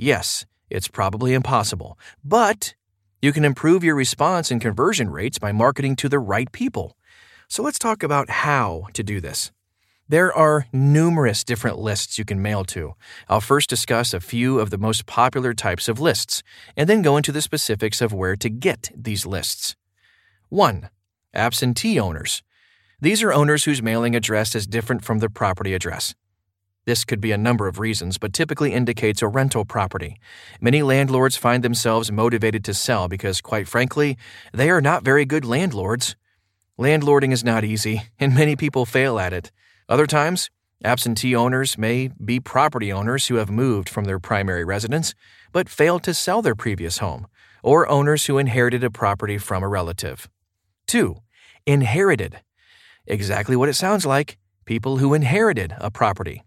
Yes, 0.00 0.46
it's 0.70 0.86
probably 0.86 1.34
impossible, 1.34 1.98
but 2.22 2.76
you 3.20 3.32
can 3.32 3.44
improve 3.44 3.82
your 3.82 3.96
response 3.96 4.52
and 4.52 4.60
conversion 4.60 5.10
rates 5.10 5.40
by 5.40 5.50
marketing 5.50 5.96
to 5.96 6.08
the 6.08 6.20
right 6.20 6.50
people. 6.52 6.96
So 7.48 7.64
let's 7.64 7.80
talk 7.80 8.04
about 8.04 8.30
how 8.30 8.86
to 8.92 9.02
do 9.02 9.20
this. 9.20 9.50
There 10.08 10.32
are 10.32 10.66
numerous 10.72 11.42
different 11.42 11.78
lists 11.78 12.16
you 12.16 12.24
can 12.24 12.40
mail 12.40 12.64
to. 12.66 12.94
I'll 13.28 13.40
first 13.40 13.68
discuss 13.68 14.14
a 14.14 14.20
few 14.20 14.60
of 14.60 14.70
the 14.70 14.78
most 14.78 15.04
popular 15.04 15.52
types 15.52 15.88
of 15.88 15.98
lists, 15.98 16.44
and 16.76 16.88
then 16.88 17.02
go 17.02 17.16
into 17.16 17.32
the 17.32 17.42
specifics 17.42 18.00
of 18.00 18.12
where 18.12 18.36
to 18.36 18.48
get 18.48 18.92
these 18.96 19.26
lists. 19.26 19.74
1. 20.48 20.90
Absentee 21.34 21.98
owners. 21.98 22.44
These 23.00 23.20
are 23.24 23.32
owners 23.32 23.64
whose 23.64 23.82
mailing 23.82 24.14
address 24.14 24.54
is 24.54 24.68
different 24.68 25.04
from 25.04 25.18
the 25.18 25.28
property 25.28 25.74
address. 25.74 26.14
This 26.88 27.04
could 27.04 27.20
be 27.20 27.32
a 27.32 27.36
number 27.36 27.68
of 27.68 27.78
reasons, 27.78 28.16
but 28.16 28.32
typically 28.32 28.72
indicates 28.72 29.20
a 29.20 29.28
rental 29.28 29.66
property. 29.66 30.18
Many 30.58 30.80
landlords 30.82 31.36
find 31.36 31.62
themselves 31.62 32.10
motivated 32.10 32.64
to 32.64 32.72
sell 32.72 33.08
because, 33.08 33.42
quite 33.42 33.68
frankly, 33.68 34.16
they 34.54 34.70
are 34.70 34.80
not 34.80 35.04
very 35.04 35.26
good 35.26 35.44
landlords. 35.44 36.16
Landlording 36.78 37.30
is 37.30 37.44
not 37.44 37.62
easy, 37.62 38.04
and 38.18 38.34
many 38.34 38.56
people 38.56 38.86
fail 38.86 39.18
at 39.18 39.34
it. 39.34 39.52
Other 39.86 40.06
times, 40.06 40.48
absentee 40.82 41.36
owners 41.36 41.76
may 41.76 42.08
be 42.24 42.40
property 42.40 42.90
owners 42.90 43.26
who 43.26 43.34
have 43.34 43.50
moved 43.50 43.90
from 43.90 44.06
their 44.06 44.18
primary 44.18 44.64
residence 44.64 45.14
but 45.52 45.68
failed 45.68 46.02
to 46.04 46.14
sell 46.14 46.40
their 46.40 46.54
previous 46.54 47.00
home, 47.00 47.26
or 47.62 47.86
owners 47.86 48.24
who 48.24 48.38
inherited 48.38 48.82
a 48.82 48.90
property 48.90 49.36
from 49.36 49.62
a 49.62 49.68
relative. 49.68 50.26
2. 50.86 51.16
Inherited. 51.66 52.40
Exactly 53.06 53.56
what 53.56 53.68
it 53.68 53.74
sounds 53.74 54.06
like 54.06 54.38
people 54.64 54.96
who 54.96 55.12
inherited 55.12 55.74
a 55.78 55.90
property. 55.90 56.44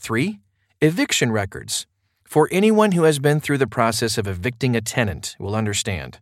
3. 0.00 0.40
Eviction 0.80 1.30
records. 1.30 1.86
For 2.24 2.48
anyone 2.50 2.92
who 2.92 3.02
has 3.02 3.18
been 3.18 3.38
through 3.38 3.58
the 3.58 3.66
process 3.66 4.16
of 4.16 4.26
evicting 4.26 4.74
a 4.74 4.80
tenant 4.80 5.36
will 5.38 5.54
understand. 5.54 6.20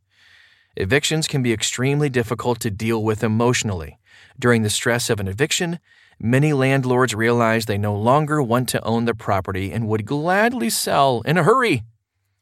Evictions 0.76 1.28
can 1.28 1.44
be 1.44 1.52
extremely 1.52 2.08
difficult 2.08 2.58
to 2.60 2.72
deal 2.72 3.04
with 3.04 3.22
emotionally. 3.22 4.00
During 4.36 4.62
the 4.62 4.70
stress 4.70 5.08
of 5.10 5.20
an 5.20 5.28
eviction, 5.28 5.78
many 6.18 6.52
landlords 6.52 7.14
realize 7.14 7.66
they 7.66 7.78
no 7.78 7.94
longer 7.94 8.42
want 8.42 8.68
to 8.70 8.84
own 8.84 9.04
the 9.04 9.14
property 9.14 9.70
and 9.70 9.86
would 9.86 10.04
gladly 10.04 10.70
sell 10.70 11.22
in 11.24 11.38
a 11.38 11.44
hurry. 11.44 11.84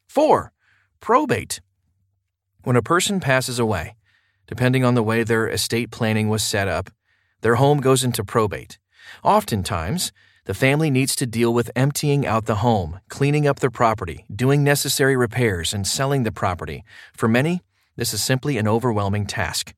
4. 0.09 0.53
Probate. 1.01 1.61
When 2.65 2.77
a 2.77 2.83
person 2.83 3.21
passes 3.21 3.59
away, 3.59 3.95
depending 4.47 4.85
on 4.87 4.95
the 4.95 5.03
way 5.03 5.23
their 5.23 5.49
estate 5.49 5.91
planning 5.91 6.31
was 6.31 6.43
set 6.43 6.67
up, 6.67 6.89
their 7.43 7.57
home 7.57 7.83
goes 7.83 8.03
into 8.03 8.25
probate. 8.25 8.79
Oftentimes, 9.23 10.13
the 10.47 10.55
family 10.55 10.91
needs 10.91 11.17
to 11.17 11.27
deal 11.27 11.53
with 11.53 11.73
emptying 11.75 12.25
out 12.25 12.47
the 12.47 12.57
home, 12.57 13.01
cleaning 13.09 13.49
up 13.49 13.59
the 13.59 13.71
property, 13.71 14.25
doing 14.35 14.63
necessary 14.63 15.17
repairs, 15.17 15.75
and 15.75 15.85
selling 15.87 16.23
the 16.23 16.31
property. 16.31 16.85
For 17.13 17.27
many, 17.29 17.63
this 17.97 18.15
is 18.15 18.23
simply 18.23 18.57
an 18.57 18.69
overwhelming 18.69 19.27
task. 19.27 19.75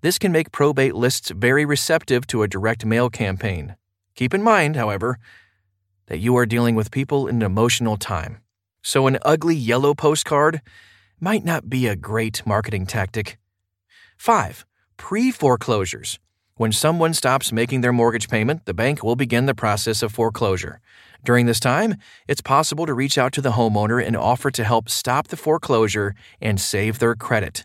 This 0.00 0.18
can 0.18 0.30
make 0.30 0.52
probate 0.52 0.94
lists 0.94 1.30
very 1.30 1.64
receptive 1.64 2.26
to 2.28 2.42
a 2.42 2.48
direct 2.48 2.86
mail 2.86 3.10
campaign. 3.10 3.74
Keep 4.14 4.32
in 4.32 4.42
mind, 4.44 4.76
however, 4.76 5.18
that 6.06 6.18
you 6.18 6.36
are 6.36 6.46
dealing 6.46 6.76
with 6.76 6.92
people 6.92 7.26
in 7.26 7.36
an 7.36 7.42
emotional 7.42 7.96
time. 7.96 8.38
So 8.80 9.08
an 9.08 9.18
ugly 9.22 9.56
yellow 9.56 9.92
postcard 9.92 10.60
might 11.18 11.44
not 11.44 11.68
be 11.68 11.88
a 11.88 11.96
great 11.96 12.46
marketing 12.46 12.86
tactic. 12.86 13.38
5. 14.18 14.64
Pre 14.96 15.32
foreclosures. 15.32 16.20
When 16.56 16.70
someone 16.72 17.14
stops 17.14 17.50
making 17.50 17.80
their 17.80 17.94
mortgage 17.94 18.28
payment, 18.28 18.66
the 18.66 18.74
bank 18.74 19.02
will 19.02 19.16
begin 19.16 19.46
the 19.46 19.54
process 19.54 20.02
of 20.02 20.12
foreclosure. 20.12 20.80
During 21.24 21.46
this 21.46 21.60
time, 21.60 21.94
it's 22.28 22.42
possible 22.42 22.84
to 22.84 22.92
reach 22.92 23.16
out 23.16 23.32
to 23.32 23.40
the 23.40 23.52
homeowner 23.52 24.04
and 24.04 24.14
offer 24.16 24.50
to 24.50 24.64
help 24.64 24.90
stop 24.90 25.28
the 25.28 25.36
foreclosure 25.36 26.14
and 26.42 26.60
save 26.60 26.98
their 26.98 27.14
credit. 27.14 27.64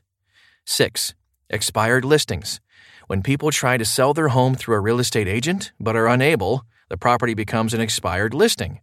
6. 0.66 1.16
Expired 1.50 2.06
listings. 2.06 2.62
When 3.08 3.22
people 3.22 3.52
try 3.52 3.78
to 3.78 3.86
sell 3.86 4.14
their 4.14 4.30
home 4.30 4.56
through 4.56 4.76
a 4.76 4.82
real 4.82 5.00
estate 5.00 5.28
agent 5.28 5.74
but 5.80 5.96
are 5.96 6.08
unable, 6.08 6.64
the 6.90 6.98
property 6.98 7.34
becomes 7.34 7.74
an 7.74 7.82
expired 7.82 8.34
listing. 8.34 8.80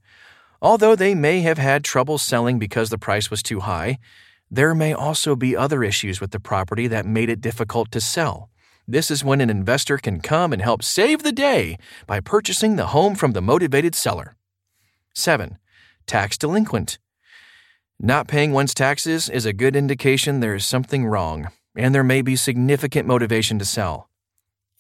Although 0.61 0.97
they 0.97 1.15
may 1.15 1.41
have 1.41 1.59
had 1.59 1.83
trouble 1.83 2.19
selling 2.19 2.59
because 2.59 2.91
the 2.91 2.99
price 2.99 3.31
was 3.31 3.43
too 3.43 3.61
high, 3.61 3.99
there 4.51 4.75
may 4.75 4.93
also 4.93 5.35
be 5.35 5.57
other 5.57 5.83
issues 5.83 6.21
with 6.21 6.31
the 6.31 6.41
property 6.41 6.87
that 6.89 7.07
made 7.07 7.31
it 7.31 7.41
difficult 7.41 7.91
to 7.93 8.01
sell. 8.01 8.51
This 8.87 9.11
is 9.11 9.25
when 9.25 9.41
an 9.41 9.49
investor 9.49 9.97
can 9.97 10.21
come 10.21 10.53
and 10.53 10.61
help 10.61 10.83
save 10.83 11.23
the 11.23 11.33
day 11.33 11.79
by 12.07 12.21
purchasing 12.21 12.77
the 12.77 12.89
home 12.89 13.15
from 13.15 13.33
the 13.33 13.41
motivated 13.41 13.95
seller. 13.95 14.37
7. 15.15 15.59
Tax 16.07 16.37
delinquent. 16.37 16.99
Not 17.99 18.29
paying 18.29 18.53
one's 18.53 18.75
taxes 18.75 19.31
is 19.31 19.47
a 19.47 19.55
good 19.55 19.75
indication 19.75 20.41
there 20.41 20.55
is 20.55 20.67
something 20.67 21.07
wrong 21.07 21.49
and 21.77 21.95
there 21.95 22.05
may 22.05 22.21
be 22.21 22.37
significant 22.37 23.09
motivation 23.09 23.59
to 23.59 23.65
sell. 23.65 24.11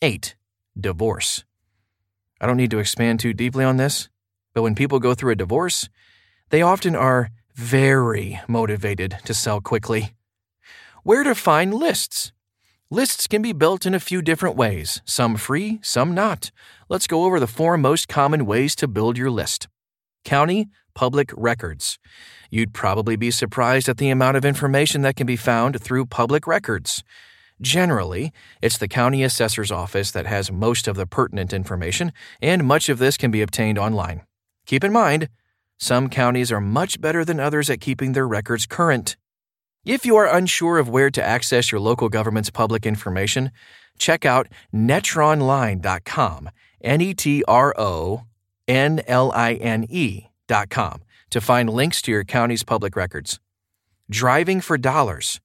8. 0.02 0.34
Divorce. 0.78 1.44
I 2.40 2.46
don't 2.46 2.58
need 2.58 2.70
to 2.73 2.78
expand 2.78 3.20
too 3.20 3.32
deeply 3.32 3.64
on 3.64 3.78
this, 3.78 4.11
but 4.52 4.62
when 4.62 4.75
people 4.75 4.99
go 4.99 5.14
through 5.14 5.32
a 5.32 5.37
divorce, 5.37 5.88
they 6.50 6.61
often 6.61 6.94
are 6.94 7.30
very 7.54 8.40
motivated 8.49 9.18
to 9.25 9.32
sell 9.32 9.61
quickly. 9.61 10.14
Where 11.04 11.25
to 11.25 11.34
find 11.34 11.73
lists? 11.73 12.32
Lists 12.91 13.26
can 13.26 13.41
be 13.41 13.55
built 13.55 13.87
in 13.87 13.95
a 13.95 13.99
few 13.99 14.21
different 14.21 14.57
ways, 14.57 15.00
some 15.07 15.37
free, 15.37 15.81
some 15.83 16.14
not. 16.14 16.50
Let's 16.91 17.07
go 17.07 17.25
over 17.25 17.41
the 17.41 17.47
four 17.47 17.79
most 17.79 18.09
common 18.09 18.45
ways 18.45 18.76
to 18.76 18.87
build 18.87 19.17
your 19.17 19.31
list. 19.31 19.69
County 20.23 20.69
Public 20.95 21.31
Records. 21.35 21.99
You'd 22.50 22.75
probably 22.75 23.17
be 23.17 23.31
surprised 23.31 23.88
at 23.88 23.97
the 23.97 24.11
amount 24.11 24.37
of 24.37 24.45
information 24.45 25.00
that 25.00 25.17
can 25.17 25.26
be 25.26 25.35
found 25.35 25.81
through 25.81 26.07
public 26.07 26.47
records. 26.47 27.03
Generally, 27.59 28.33
it's 28.61 28.76
the 28.76 28.87
county 28.87 29.25
assessor's 29.25 29.73
office 29.73 30.11
that 30.11 30.26
has 30.26 30.53
most 30.53 30.87
of 30.87 30.95
the 30.95 31.07
pertinent 31.07 31.55
information, 31.55 32.12
and 32.43 32.64
much 32.64 32.91
of 32.91 32.99
this 32.99 33.17
can 33.17 33.31
be 33.31 33.41
obtained 33.41 33.79
online. 33.79 34.23
Keep 34.67 34.85
in 34.85 34.93
mind, 34.93 35.31
some 35.79 36.11
counties 36.11 36.53
are 36.53 36.61
much 36.61 37.00
better 37.00 37.25
than 37.25 37.41
others 37.41 37.71
at 37.71 37.81
keeping 37.81 38.12
their 38.12 38.29
records 38.29 38.67
current. 38.67 39.17
If 39.85 40.07
you 40.07 40.17
are 40.17 40.26
unsure 40.26 40.79
of 40.79 40.88
where 40.88 41.11
to 41.11 41.23
access 41.23 41.71
your 41.71 41.79
local 41.79 42.09
government's 42.09 42.49
public 42.49 42.87
information, 42.87 43.50
check 43.99 44.25
out 44.25 44.49
netronline.com, 44.75 46.49
N 46.83 47.00
E 47.03 47.12
T 47.12 47.45
R 47.47 47.75
O 47.76 48.23
N 48.67 49.03
L 49.07 49.31
I 49.33 49.55
N 49.55 49.85
E.com, 49.91 51.03
to 51.29 51.41
find 51.41 51.69
links 51.69 52.00
to 52.00 52.11
your 52.11 52.25
county's 52.25 52.62
public 52.62 52.97
records. 52.97 53.41
Driving 54.09 54.62
for 54.62 54.79
dollars. 54.79 55.43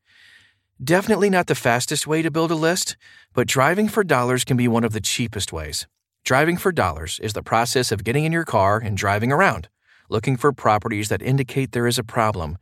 Definitely 0.81 1.29
not 1.29 1.48
the 1.48 1.55
fastest 1.55 2.08
way 2.08 2.22
to 2.22 2.31
build 2.31 2.51
a 2.51 2.55
list, 2.55 2.96
but 3.34 3.46
driving 3.46 3.89
for 3.89 4.05
dollars 4.05 4.46
can 4.46 4.55
be 4.55 4.69
one 4.69 4.86
of 4.86 4.93
the 4.93 5.01
cheapest 5.01 5.51
ways. 5.51 5.86
Driving 6.24 6.55
for 6.55 6.72
dollars 6.72 7.19
is 7.22 7.34
the 7.34 7.43
process 7.43 7.91
of 7.91 8.05
getting 8.05 8.24
in 8.24 8.31
your 8.31 8.46
car 8.46 8.77
and 8.77 8.96
driving 8.96 9.34
around, 9.34 9.67
looking 10.10 10.38
for 10.38 10.53
properties 10.53 11.10
that 11.10 11.22
indicate 11.22 11.74
there 11.74 11.88
is 11.88 11.98
a 11.98 12.05
problem 12.05 12.58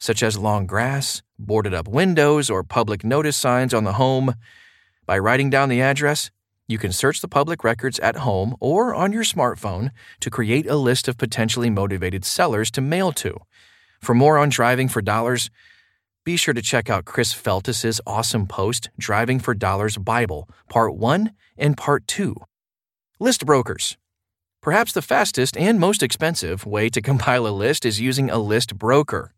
such 0.00 0.22
as 0.22 0.36
long 0.36 0.66
grass, 0.66 1.22
boarded 1.38 1.72
up 1.72 1.86
windows, 1.86 2.50
or 2.50 2.64
public 2.64 3.04
notice 3.04 3.36
signs 3.36 3.72
on 3.72 3.84
the 3.84 3.92
home. 3.92 4.34
By 5.06 5.18
writing 5.18 5.50
down 5.50 5.68
the 5.68 5.80
address, 5.80 6.30
you 6.66 6.78
can 6.78 6.92
search 6.92 7.20
the 7.20 7.28
public 7.28 7.62
records 7.62 7.98
at 7.98 8.16
home 8.16 8.56
or 8.60 8.94
on 8.94 9.12
your 9.12 9.24
smartphone 9.24 9.90
to 10.20 10.30
create 10.30 10.66
a 10.66 10.76
list 10.76 11.06
of 11.06 11.18
potentially 11.18 11.68
motivated 11.68 12.24
sellers 12.24 12.70
to 12.72 12.80
mail 12.80 13.12
to. 13.12 13.36
For 14.00 14.14
more 14.14 14.38
on 14.38 14.48
driving 14.48 14.88
for 14.88 15.02
dollars, 15.02 15.50
be 16.24 16.36
sure 16.36 16.54
to 16.54 16.62
check 16.62 16.88
out 16.88 17.06
Chris 17.06 17.34
Feltus's 17.34 18.00
awesome 18.06 18.46
post, 18.46 18.90
Driving 18.98 19.40
for 19.40 19.54
Dollars 19.54 19.96
Bible, 19.96 20.48
Part 20.68 20.94
1 20.94 21.32
and 21.58 21.76
Part 21.76 22.06
2. 22.06 22.36
List 23.18 23.44
brokers. 23.44 23.98
Perhaps 24.62 24.92
the 24.92 25.02
fastest 25.02 25.56
and 25.56 25.80
most 25.80 26.02
expensive 26.02 26.66
way 26.66 26.88
to 26.90 27.00
compile 27.10 27.46
a 27.46 27.48
list 27.48 27.84
is 27.84 28.00
using 28.00 28.30
a 28.30 28.38
list 28.38 28.78
broker. 28.78 29.34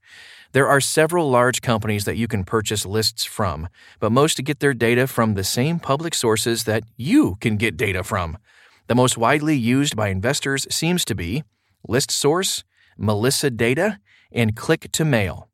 There 0.52 0.68
are 0.68 0.82
several 0.82 1.30
large 1.30 1.62
companies 1.62 2.04
that 2.04 2.18
you 2.18 2.28
can 2.28 2.44
purchase 2.44 2.84
lists 2.84 3.24
from, 3.24 3.70
but 4.00 4.12
most 4.12 4.44
get 4.44 4.60
their 4.60 4.74
data 4.74 5.06
from 5.06 5.32
the 5.32 5.44
same 5.44 5.78
public 5.78 6.14
sources 6.14 6.64
that 6.64 6.84
you 6.98 7.36
can 7.40 7.56
get 7.56 7.78
data 7.78 8.04
from. 8.04 8.36
The 8.86 8.94
most 8.94 9.16
widely 9.16 9.56
used 9.56 9.96
by 9.96 10.08
investors 10.08 10.66
seems 10.70 11.06
to 11.06 11.14
be 11.14 11.42
ListSource, 11.88 12.64
Melissa 12.98 13.48
Data, 13.48 13.98
and 14.30 14.54
Click 14.54 14.92
to 14.92 15.06
Mail. 15.06 15.48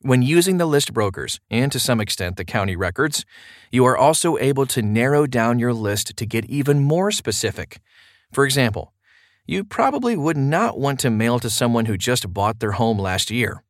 When 0.00 0.20
using 0.20 0.58
the 0.58 0.66
list 0.66 0.92
brokers, 0.92 1.40
and 1.50 1.72
to 1.72 1.80
some 1.80 1.98
extent 1.98 2.36
the 2.36 2.44
county 2.44 2.76
records, 2.76 3.24
you 3.72 3.86
are 3.86 3.96
also 3.96 4.36
able 4.36 4.66
to 4.66 4.82
narrow 4.82 5.26
down 5.26 5.58
your 5.58 5.72
list 5.72 6.18
to 6.18 6.26
get 6.26 6.44
even 6.44 6.80
more 6.80 7.10
specific. 7.10 7.80
For 8.30 8.44
example, 8.44 8.92
you 9.46 9.64
probably 9.64 10.16
would 10.16 10.36
not 10.36 10.78
want 10.78 11.00
to 11.00 11.08
mail 11.08 11.38
to 11.38 11.48
someone 11.48 11.86
who 11.86 11.96
just 11.96 12.34
bought 12.34 12.60
their 12.60 12.72
home 12.72 12.98
last 12.98 13.30
year 13.30 13.62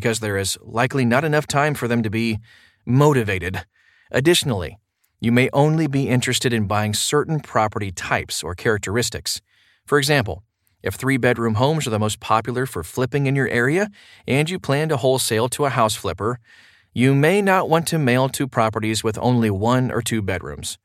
because 0.00 0.20
there 0.20 0.38
is 0.38 0.56
likely 0.62 1.04
not 1.04 1.24
enough 1.24 1.46
time 1.46 1.74
for 1.74 1.86
them 1.86 2.02
to 2.02 2.08
be 2.08 2.38
motivated. 2.86 3.66
Additionally, 4.10 4.78
you 5.20 5.30
may 5.30 5.50
only 5.52 5.86
be 5.86 6.08
interested 6.08 6.54
in 6.54 6.66
buying 6.66 6.94
certain 6.94 7.38
property 7.38 7.92
types 7.92 8.42
or 8.42 8.54
characteristics. 8.54 9.42
For 9.84 9.98
example, 9.98 10.42
if 10.82 10.94
three 10.94 11.18
bedroom 11.18 11.56
homes 11.56 11.86
are 11.86 11.90
the 11.90 11.98
most 11.98 12.18
popular 12.18 12.64
for 12.64 12.82
flipping 12.82 13.26
in 13.26 13.36
your 13.36 13.48
area 13.48 13.90
and 14.26 14.48
you 14.48 14.58
plan 14.58 14.88
to 14.88 14.96
wholesale 14.96 15.50
to 15.50 15.66
a 15.66 15.68
house 15.68 15.94
flipper, 15.94 16.38
you 16.94 17.14
may 17.14 17.42
not 17.42 17.68
want 17.68 17.86
to 17.88 17.98
mail 17.98 18.30
to 18.30 18.48
properties 18.48 19.04
with 19.04 19.18
only 19.18 19.50
one 19.50 19.90
or 19.90 20.00
two 20.00 20.22
bedrooms. 20.22 20.78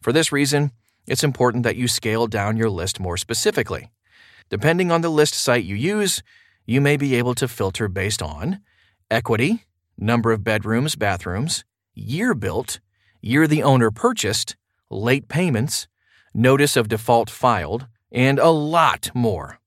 For 0.00 0.12
this 0.12 0.30
reason, 0.30 0.70
it's 1.08 1.24
important 1.24 1.64
that 1.64 1.74
you 1.74 1.88
scale 1.88 2.28
down 2.28 2.56
your 2.56 2.70
list 2.70 3.00
more 3.00 3.16
specifically. 3.16 3.90
Depending 4.48 4.92
on 4.92 5.00
the 5.00 5.10
list 5.10 5.34
site 5.34 5.64
you 5.64 5.74
use, 5.74 6.22
you 6.70 6.80
may 6.80 6.96
be 6.96 7.16
able 7.16 7.34
to 7.34 7.48
filter 7.48 7.88
based 7.88 8.22
on 8.22 8.60
equity, 9.10 9.64
number 9.98 10.30
of 10.30 10.44
bedrooms, 10.44 10.94
bathrooms, 10.94 11.64
year 11.94 12.32
built, 12.32 12.78
year 13.20 13.48
the 13.48 13.60
owner 13.60 13.90
purchased, 13.90 14.54
late 14.88 15.26
payments, 15.26 15.88
notice 16.32 16.76
of 16.76 16.86
default 16.86 17.28
filed, 17.28 17.88
and 18.12 18.38
a 18.38 18.50
lot 18.50 19.10
more. 19.12 19.58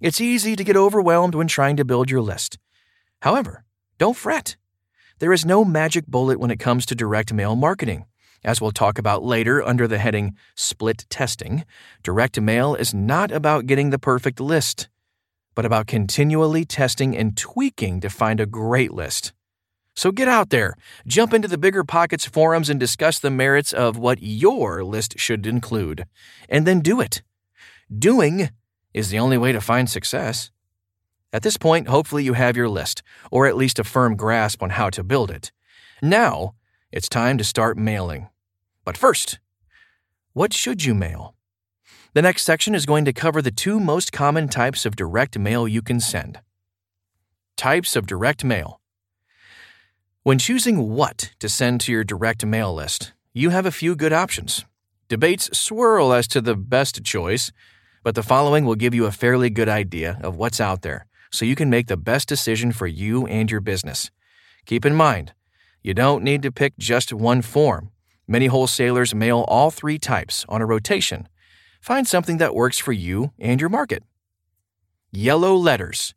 It's 0.00 0.20
easy 0.20 0.54
to 0.54 0.62
get 0.62 0.76
overwhelmed 0.76 1.34
when 1.34 1.48
trying 1.48 1.76
to 1.76 1.84
build 1.84 2.08
your 2.08 2.20
list. 2.20 2.56
However, 3.22 3.64
don't 3.98 4.16
fret. 4.16 4.56
There 5.18 5.32
is 5.32 5.44
no 5.44 5.64
magic 5.64 6.06
bullet 6.06 6.38
when 6.38 6.52
it 6.52 6.60
comes 6.60 6.86
to 6.86 6.94
direct 6.94 7.32
mail 7.32 7.56
marketing. 7.56 8.04
As 8.44 8.60
we'll 8.60 8.70
talk 8.70 8.96
about 8.96 9.24
later 9.24 9.60
under 9.60 9.88
the 9.88 9.98
heading 9.98 10.36
Split 10.54 11.04
Testing, 11.10 11.64
direct 12.04 12.40
mail 12.40 12.76
is 12.76 12.94
not 12.94 13.32
about 13.32 13.66
getting 13.66 13.90
the 13.90 13.98
perfect 13.98 14.38
list 14.38 14.88
but 15.58 15.66
about 15.66 15.88
continually 15.88 16.64
testing 16.64 17.16
and 17.16 17.36
tweaking 17.36 18.00
to 18.00 18.08
find 18.08 18.38
a 18.38 18.46
great 18.46 18.92
list. 18.92 19.32
So 19.96 20.12
get 20.12 20.28
out 20.28 20.50
there, 20.50 20.76
jump 21.04 21.34
into 21.34 21.48
the 21.48 21.58
Bigger 21.58 21.82
Pockets 21.82 22.24
forums 22.24 22.70
and 22.70 22.78
discuss 22.78 23.18
the 23.18 23.28
merits 23.28 23.72
of 23.72 23.98
what 23.98 24.22
your 24.22 24.84
list 24.84 25.18
should 25.18 25.48
include. 25.48 26.06
And 26.48 26.64
then 26.64 26.78
do 26.78 27.00
it. 27.00 27.22
Doing 27.92 28.50
is 28.94 29.10
the 29.10 29.18
only 29.18 29.36
way 29.36 29.50
to 29.50 29.60
find 29.60 29.90
success. 29.90 30.52
At 31.32 31.42
this 31.42 31.56
point, 31.56 31.88
hopefully 31.88 32.22
you 32.22 32.34
have 32.34 32.56
your 32.56 32.68
list, 32.68 33.02
or 33.32 33.48
at 33.48 33.56
least 33.56 33.80
a 33.80 33.82
firm 33.84 34.14
grasp 34.14 34.62
on 34.62 34.70
how 34.70 34.90
to 34.90 35.02
build 35.02 35.28
it. 35.28 35.50
Now, 36.00 36.54
it's 36.92 37.08
time 37.08 37.36
to 37.36 37.42
start 37.42 37.76
mailing. 37.76 38.28
But 38.84 38.96
first, 38.96 39.40
what 40.34 40.52
should 40.52 40.84
you 40.84 40.94
mail? 40.94 41.34
The 42.14 42.22
next 42.22 42.44
section 42.44 42.74
is 42.74 42.86
going 42.86 43.04
to 43.04 43.12
cover 43.12 43.42
the 43.42 43.50
two 43.50 43.78
most 43.78 44.12
common 44.12 44.48
types 44.48 44.86
of 44.86 44.96
direct 44.96 45.38
mail 45.38 45.68
you 45.68 45.82
can 45.82 46.00
send. 46.00 46.40
Types 47.56 47.96
of 47.96 48.06
direct 48.06 48.44
mail. 48.44 48.80
When 50.22 50.38
choosing 50.38 50.90
what 50.90 51.32
to 51.38 51.50
send 51.50 51.82
to 51.82 51.92
your 51.92 52.04
direct 52.04 52.46
mail 52.46 52.74
list, 52.74 53.12
you 53.34 53.50
have 53.50 53.66
a 53.66 53.70
few 53.70 53.94
good 53.94 54.12
options. 54.12 54.64
Debates 55.08 55.50
swirl 55.56 56.12
as 56.14 56.26
to 56.28 56.40
the 56.40 56.56
best 56.56 57.04
choice, 57.04 57.52
but 58.02 58.14
the 58.14 58.22
following 58.22 58.64
will 58.64 58.74
give 58.74 58.94
you 58.94 59.04
a 59.04 59.12
fairly 59.12 59.50
good 59.50 59.68
idea 59.68 60.18
of 60.22 60.36
what's 60.36 60.60
out 60.60 60.80
there 60.80 61.04
so 61.30 61.44
you 61.44 61.54
can 61.54 61.68
make 61.68 61.88
the 61.88 61.96
best 61.96 62.26
decision 62.26 62.72
for 62.72 62.86
you 62.86 63.26
and 63.26 63.50
your 63.50 63.60
business. 63.60 64.10
Keep 64.64 64.86
in 64.86 64.94
mind, 64.94 65.34
you 65.82 65.92
don't 65.92 66.24
need 66.24 66.42
to 66.42 66.52
pick 66.52 66.78
just 66.78 67.12
one 67.12 67.42
form. 67.42 67.90
Many 68.26 68.46
wholesalers 68.46 69.14
mail 69.14 69.44
all 69.46 69.70
three 69.70 69.98
types 69.98 70.46
on 70.48 70.62
a 70.62 70.66
rotation 70.66 71.28
Find 71.80 72.06
something 72.06 72.38
that 72.38 72.54
works 72.54 72.78
for 72.78 72.92
you 72.92 73.32
and 73.38 73.60
your 73.60 73.70
market. 73.70 74.02
Yellow 75.10 75.54
letters. 75.54 76.14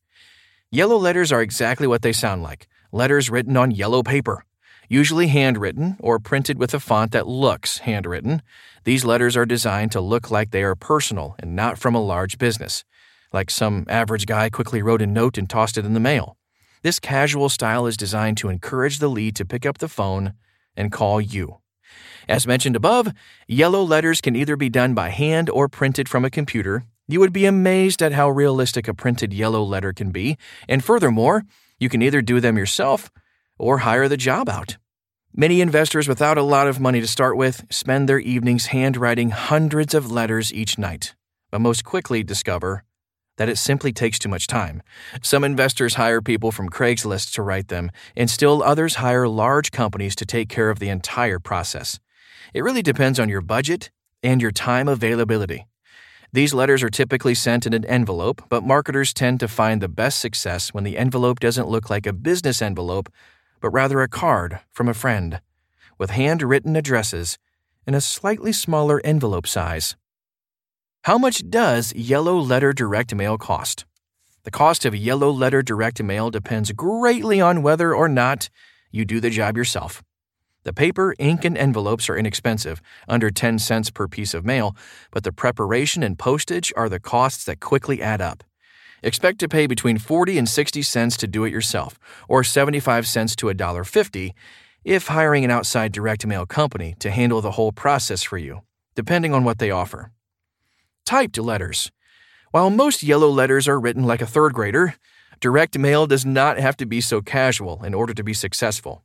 Yellow 0.69 0.97
letters 0.97 1.31
are 1.31 1.41
exactly 1.41 1.87
what 1.87 2.01
they 2.01 2.13
sound 2.13 2.43
like 2.43 2.67
letters 2.91 3.29
written 3.29 3.55
on 3.55 3.71
yellow 3.71 4.03
paper, 4.03 4.43
usually 4.89 5.27
handwritten 5.27 5.95
or 6.01 6.19
printed 6.19 6.57
with 6.59 6.73
a 6.73 6.79
font 6.79 7.13
that 7.13 7.27
looks 7.27 7.79
handwritten. 7.79 8.41
These 8.83 9.05
letters 9.05 9.37
are 9.37 9.45
designed 9.45 9.93
to 9.93 10.01
look 10.01 10.29
like 10.29 10.51
they 10.51 10.63
are 10.63 10.75
personal 10.75 11.35
and 11.39 11.55
not 11.55 11.77
from 11.77 11.95
a 11.95 12.03
large 12.03 12.37
business, 12.37 12.83
like 13.31 13.49
some 13.49 13.85
average 13.87 14.25
guy 14.25 14.49
quickly 14.49 14.81
wrote 14.81 15.01
a 15.01 15.07
note 15.07 15.37
and 15.37 15.49
tossed 15.49 15.77
it 15.77 15.85
in 15.85 15.93
the 15.93 16.01
mail. 16.01 16.35
This 16.81 16.99
casual 16.99 17.47
style 17.47 17.85
is 17.85 17.95
designed 17.95 18.37
to 18.37 18.49
encourage 18.49 18.99
the 18.99 19.09
lead 19.09 19.37
to 19.37 19.45
pick 19.45 19.65
up 19.65 19.77
the 19.77 19.87
phone 19.87 20.33
and 20.75 20.91
call 20.91 21.21
you. 21.21 21.60
As 22.27 22.47
mentioned 22.47 22.75
above, 22.75 23.13
yellow 23.47 23.83
letters 23.83 24.21
can 24.21 24.35
either 24.35 24.55
be 24.55 24.69
done 24.69 24.93
by 24.93 25.09
hand 25.09 25.49
or 25.49 25.67
printed 25.67 26.07
from 26.07 26.25
a 26.25 26.29
computer. 26.29 26.83
You 27.07 27.19
would 27.19 27.33
be 27.33 27.45
amazed 27.45 28.01
at 28.01 28.13
how 28.13 28.29
realistic 28.29 28.87
a 28.87 28.93
printed 28.93 29.33
yellow 29.33 29.63
letter 29.63 29.91
can 29.93 30.11
be, 30.11 30.37
and 30.69 30.83
furthermore, 30.83 31.43
you 31.79 31.89
can 31.89 32.01
either 32.01 32.21
do 32.21 32.39
them 32.39 32.57
yourself 32.57 33.11
or 33.57 33.79
hire 33.79 34.07
the 34.07 34.17
job 34.17 34.47
out. 34.47 34.77
Many 35.33 35.61
investors 35.61 36.07
without 36.07 36.37
a 36.37 36.43
lot 36.43 36.67
of 36.67 36.79
money 36.79 36.99
to 37.01 37.07
start 37.07 37.37
with 37.37 37.65
spend 37.69 38.07
their 38.07 38.19
evenings 38.19 38.67
handwriting 38.67 39.29
hundreds 39.29 39.93
of 39.93 40.11
letters 40.11 40.53
each 40.53 40.77
night, 40.77 41.15
but 41.51 41.61
most 41.61 41.83
quickly 41.83 42.23
discover 42.23 42.83
that 43.37 43.49
it 43.49 43.57
simply 43.57 43.91
takes 43.91 44.19
too 44.19 44.29
much 44.29 44.47
time. 44.47 44.81
Some 45.21 45.43
investors 45.43 45.95
hire 45.95 46.21
people 46.21 46.51
from 46.51 46.69
Craigslist 46.69 47.33
to 47.33 47.41
write 47.41 47.69
them, 47.69 47.91
and 48.15 48.29
still 48.29 48.61
others 48.63 48.95
hire 48.95 49.27
large 49.27 49.71
companies 49.71 50.15
to 50.15 50.25
take 50.25 50.49
care 50.49 50.69
of 50.69 50.79
the 50.79 50.89
entire 50.89 51.39
process. 51.39 51.99
It 52.53 52.63
really 52.63 52.81
depends 52.81 53.19
on 53.19 53.29
your 53.29 53.41
budget 53.41 53.91
and 54.21 54.41
your 54.41 54.51
time 54.51 54.87
availability. 54.87 55.67
These 56.33 56.53
letters 56.53 56.81
are 56.83 56.89
typically 56.89 57.35
sent 57.35 57.65
in 57.65 57.73
an 57.73 57.85
envelope, 57.85 58.43
but 58.47 58.63
marketers 58.63 59.13
tend 59.13 59.39
to 59.41 59.47
find 59.47 59.81
the 59.81 59.89
best 59.89 60.19
success 60.19 60.73
when 60.73 60.83
the 60.83 60.97
envelope 60.97 61.39
doesn't 61.39 61.67
look 61.67 61.89
like 61.89 62.07
a 62.07 62.13
business 62.13 62.61
envelope, 62.61 63.11
but 63.59 63.69
rather 63.71 64.01
a 64.01 64.07
card 64.07 64.59
from 64.71 64.87
a 64.87 64.93
friend. 64.93 65.41
with 66.01 66.09
handwritten 66.09 66.75
addresses 66.75 67.37
in 67.85 67.93
a 67.93 68.01
slightly 68.01 68.51
smaller 68.51 68.99
envelope 69.05 69.45
size. 69.45 69.95
How 71.05 71.17
much 71.17 71.49
does 71.49 71.95
yellow 71.95 72.37
letter 72.37 72.73
direct 72.73 73.15
mail 73.15 73.35
cost? 73.35 73.85
The 74.43 74.51
cost 74.51 74.85
of 74.85 74.95
yellow 74.95 75.31
letter 75.31 75.63
direct 75.63 75.99
mail 76.03 76.29
depends 76.29 76.71
greatly 76.73 77.41
on 77.41 77.63
whether 77.63 77.95
or 77.95 78.07
not 78.07 78.51
you 78.91 79.03
do 79.03 79.19
the 79.19 79.31
job 79.31 79.57
yourself. 79.57 80.03
The 80.61 80.73
paper, 80.73 81.15
ink, 81.17 81.43
and 81.43 81.57
envelopes 81.57 82.07
are 82.07 82.15
inexpensive, 82.15 82.83
under 83.07 83.31
10 83.31 83.57
cents 83.57 83.89
per 83.89 84.07
piece 84.07 84.35
of 84.35 84.45
mail, 84.45 84.75
but 85.09 85.23
the 85.23 85.31
preparation 85.31 86.03
and 86.03 86.19
postage 86.19 86.71
are 86.77 86.87
the 86.87 86.99
costs 86.99 87.45
that 87.45 87.59
quickly 87.59 87.99
add 87.99 88.21
up. 88.21 88.43
Expect 89.01 89.39
to 89.39 89.49
pay 89.49 89.65
between 89.65 89.97
40 89.97 90.37
and 90.37 90.47
60 90.47 90.83
cents 90.83 91.17
to 91.17 91.25
do 91.25 91.45
it 91.45 91.51
yourself, 91.51 91.97
or 92.29 92.43
75 92.43 93.07
cents 93.07 93.35
to 93.37 93.47
$1.50 93.47 94.33
if 94.83 95.07
hiring 95.07 95.43
an 95.43 95.49
outside 95.49 95.93
direct 95.93 96.27
mail 96.27 96.45
company 96.45 96.93
to 96.99 97.09
handle 97.09 97.41
the 97.41 97.57
whole 97.57 97.71
process 97.71 98.21
for 98.21 98.37
you, 98.37 98.61
depending 98.93 99.33
on 99.33 99.43
what 99.43 99.57
they 99.57 99.71
offer. 99.71 100.11
Typed 101.05 101.37
letters. 101.37 101.91
While 102.51 102.69
most 102.69 103.03
yellow 103.03 103.29
letters 103.29 103.67
are 103.67 103.79
written 103.79 104.03
like 104.03 104.21
a 104.21 104.25
third 104.25 104.53
grader, 104.53 104.95
direct 105.39 105.77
mail 105.77 106.05
does 106.05 106.25
not 106.25 106.59
have 106.59 106.77
to 106.77 106.85
be 106.85 107.01
so 107.01 107.21
casual 107.21 107.83
in 107.83 107.93
order 107.93 108.13
to 108.13 108.23
be 108.23 108.33
successful. 108.33 109.03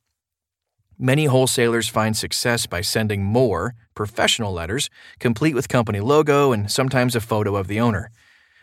Many 0.98 1.26
wholesalers 1.26 1.88
find 1.88 2.16
success 2.16 2.66
by 2.66 2.80
sending 2.80 3.22
more 3.22 3.74
professional 3.94 4.52
letters, 4.52 4.88
complete 5.18 5.54
with 5.54 5.68
company 5.68 6.00
logo 6.00 6.52
and 6.52 6.70
sometimes 6.70 7.14
a 7.14 7.20
photo 7.20 7.56
of 7.56 7.66
the 7.66 7.80
owner. 7.80 8.10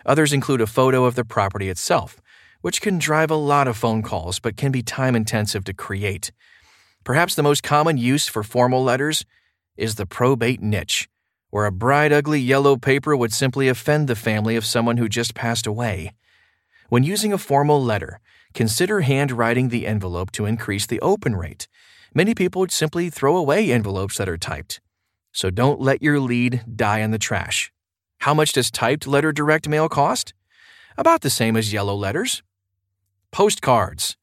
Others 0.05 0.33
include 0.33 0.61
a 0.61 0.67
photo 0.67 1.05
of 1.05 1.15
the 1.15 1.23
property 1.23 1.69
itself, 1.69 2.19
which 2.61 2.81
can 2.81 2.97
drive 2.97 3.29
a 3.29 3.35
lot 3.35 3.67
of 3.67 3.77
phone 3.77 4.01
calls 4.01 4.39
but 4.39 4.57
can 4.57 4.71
be 4.71 4.81
time 4.81 5.15
intensive 5.15 5.63
to 5.65 5.73
create. 5.73 6.31
Perhaps 7.03 7.35
the 7.35 7.43
most 7.43 7.61
common 7.61 7.97
use 7.97 8.27
for 8.27 8.43
formal 8.43 8.83
letters 8.83 9.25
is 9.77 9.95
the 9.95 10.05
probate 10.05 10.61
niche, 10.61 11.07
where 11.53 11.65
a 11.65 11.71
bright, 11.71 12.11
ugly 12.11 12.39
yellow 12.39 12.75
paper 12.75 13.15
would 13.15 13.33
simply 13.33 13.67
offend 13.67 14.07
the 14.07 14.15
family 14.15 14.55
of 14.55 14.65
someone 14.65 14.97
who 14.97 15.07
just 15.07 15.35
passed 15.35 15.67
away. 15.67 16.13
When 16.89 17.03
using 17.03 17.31
a 17.31 17.37
formal 17.37 17.83
letter, 17.83 18.19
consider 18.53 19.01
handwriting 19.01 19.69
the 19.69 19.85
envelope 19.85 20.31
to 20.31 20.45
increase 20.45 20.87
the 20.87 20.99
open 21.01 21.35
rate 21.35 21.67
Many 22.15 22.35
people 22.35 22.59
would 22.59 22.71
simply 22.71 23.09
throw 23.09 23.35
away 23.35 23.71
envelopes 23.71 24.17
that 24.17 24.29
are 24.29 24.37
typed. 24.37 24.79
So 25.31 25.49
don't 25.49 25.81
let 25.81 26.03
your 26.03 26.19
lead 26.19 26.63
die 26.75 26.99
in 26.99 27.09
the 27.09 27.17
trash. 27.17 27.71
How 28.19 28.35
much 28.35 28.53
does 28.53 28.69
typed 28.69 29.07
letter 29.07 29.31
direct 29.31 29.67
mail 29.67 29.89
cost? 29.89 30.33
About 30.95 31.21
the 31.21 31.31
same 31.31 31.57
as 31.57 31.73
yellow 31.73 31.95
letters. 31.95 32.43
Postcards. 33.31 34.15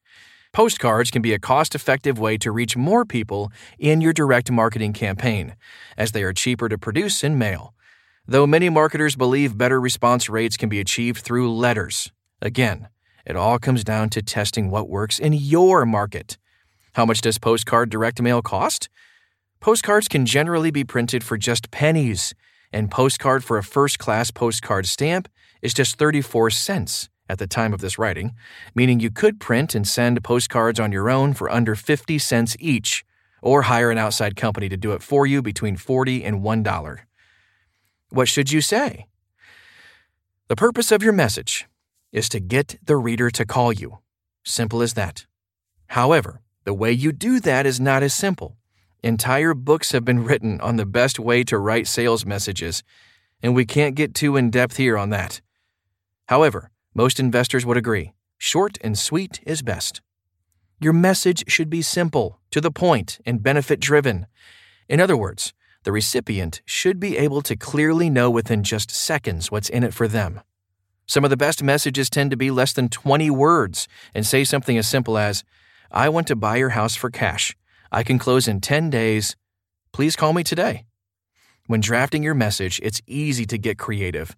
Postcards 0.52 1.12
can 1.12 1.22
be 1.22 1.32
a 1.32 1.38
cost 1.38 1.76
effective 1.76 2.18
way 2.18 2.36
to 2.38 2.50
reach 2.50 2.76
more 2.76 3.04
people 3.04 3.52
in 3.78 4.00
your 4.00 4.12
direct 4.12 4.50
marketing 4.50 4.92
campaign, 4.92 5.54
as 5.96 6.10
they 6.10 6.24
are 6.24 6.32
cheaper 6.32 6.68
to 6.68 6.76
produce 6.76 7.22
and 7.22 7.38
mail. 7.38 7.72
Though 8.26 8.48
many 8.48 8.68
marketers 8.68 9.14
believe 9.14 9.56
better 9.56 9.80
response 9.80 10.28
rates 10.28 10.56
can 10.56 10.68
be 10.68 10.80
achieved 10.80 11.18
through 11.22 11.54
letters. 11.54 12.10
Again, 12.42 12.88
it 13.24 13.36
all 13.36 13.60
comes 13.60 13.84
down 13.84 14.08
to 14.10 14.22
testing 14.22 14.70
what 14.70 14.88
works 14.88 15.20
in 15.20 15.32
your 15.34 15.86
market. 15.86 16.36
How 16.94 17.06
much 17.06 17.20
does 17.20 17.38
postcard 17.38 17.88
direct 17.88 18.20
mail 18.20 18.42
cost? 18.42 18.88
Postcards 19.60 20.08
can 20.08 20.26
generally 20.26 20.72
be 20.72 20.82
printed 20.82 21.22
for 21.22 21.36
just 21.36 21.70
pennies, 21.70 22.34
and 22.72 22.90
postcard 22.90 23.44
for 23.44 23.56
a 23.56 23.62
first 23.62 24.00
class 24.00 24.32
postcard 24.32 24.86
stamp 24.86 25.28
is 25.62 25.74
just 25.74 25.96
34 25.96 26.50
cents 26.50 27.09
at 27.30 27.38
the 27.38 27.46
time 27.46 27.72
of 27.72 27.80
this 27.80 27.98
writing, 27.98 28.34
meaning 28.74 29.00
you 29.00 29.10
could 29.10 29.38
print 29.40 29.74
and 29.74 29.86
send 29.86 30.22
postcards 30.24 30.80
on 30.80 30.92
your 30.92 31.08
own 31.08 31.32
for 31.32 31.48
under 31.48 31.74
50 31.74 32.18
cents 32.18 32.56
each, 32.58 33.04
or 33.40 33.62
hire 33.62 33.90
an 33.90 33.98
outside 33.98 34.36
company 34.36 34.68
to 34.68 34.76
do 34.76 34.92
it 34.92 35.02
for 35.02 35.26
you 35.26 35.40
between 35.40 35.76
40 35.76 36.24
and 36.24 36.42
$1. 36.42 36.98
What 38.10 38.28
should 38.28 38.50
you 38.50 38.60
say? 38.60 39.06
The 40.48 40.56
purpose 40.56 40.90
of 40.90 41.02
your 41.02 41.12
message 41.12 41.68
is 42.10 42.28
to 42.30 42.40
get 42.40 42.78
the 42.84 42.96
reader 42.96 43.30
to 43.30 43.46
call 43.46 43.72
you. 43.72 43.98
Simple 44.44 44.82
as 44.82 44.94
that. 44.94 45.26
However, 45.86 46.40
the 46.64 46.74
way 46.74 46.90
you 46.90 47.12
do 47.12 47.38
that 47.40 47.66
is 47.66 47.80
not 47.80 48.02
as 48.02 48.12
simple. 48.12 48.56
Entire 49.02 49.54
books 49.54 49.92
have 49.92 50.04
been 50.04 50.24
written 50.24 50.60
on 50.60 50.76
the 50.76 50.86
best 50.86 51.20
way 51.20 51.44
to 51.44 51.58
write 51.58 51.86
sales 51.86 52.26
messages, 52.26 52.82
and 53.40 53.54
we 53.54 53.64
can't 53.64 53.94
get 53.94 54.14
too 54.14 54.36
in 54.36 54.50
depth 54.50 54.76
here 54.76 54.98
on 54.98 55.10
that. 55.10 55.40
However, 56.26 56.70
most 56.94 57.20
investors 57.20 57.64
would 57.64 57.76
agree 57.76 58.12
short 58.38 58.78
and 58.82 58.98
sweet 58.98 59.40
is 59.44 59.62
best. 59.62 60.00
Your 60.80 60.94
message 60.94 61.44
should 61.46 61.68
be 61.68 61.82
simple, 61.82 62.40
to 62.50 62.60
the 62.60 62.70
point, 62.70 63.18
and 63.26 63.42
benefit 63.42 63.80
driven. 63.80 64.26
In 64.88 64.98
other 64.98 65.16
words, 65.16 65.52
the 65.84 65.92
recipient 65.92 66.62
should 66.64 66.98
be 66.98 67.18
able 67.18 67.42
to 67.42 67.54
clearly 67.54 68.08
know 68.08 68.30
within 68.30 68.62
just 68.62 68.90
seconds 68.90 69.50
what's 69.50 69.68
in 69.68 69.84
it 69.84 69.92
for 69.92 70.08
them. 70.08 70.40
Some 71.06 71.24
of 71.24 71.30
the 71.30 71.36
best 71.36 71.62
messages 71.62 72.08
tend 72.08 72.30
to 72.30 72.36
be 72.36 72.50
less 72.50 72.72
than 72.72 72.88
20 72.88 73.30
words 73.30 73.88
and 74.14 74.26
say 74.26 74.42
something 74.42 74.78
as 74.78 74.88
simple 74.88 75.18
as, 75.18 75.44
I 75.90 76.08
want 76.08 76.26
to 76.28 76.36
buy 76.36 76.56
your 76.56 76.70
house 76.70 76.94
for 76.94 77.10
cash. 77.10 77.56
I 77.92 78.02
can 78.02 78.18
close 78.18 78.48
in 78.48 78.60
10 78.60 78.90
days. 78.90 79.36
Please 79.92 80.16
call 80.16 80.32
me 80.32 80.44
today. 80.44 80.86
When 81.66 81.80
drafting 81.80 82.22
your 82.22 82.34
message, 82.34 82.80
it's 82.82 83.02
easy 83.06 83.44
to 83.46 83.58
get 83.58 83.76
creative. 83.76 84.36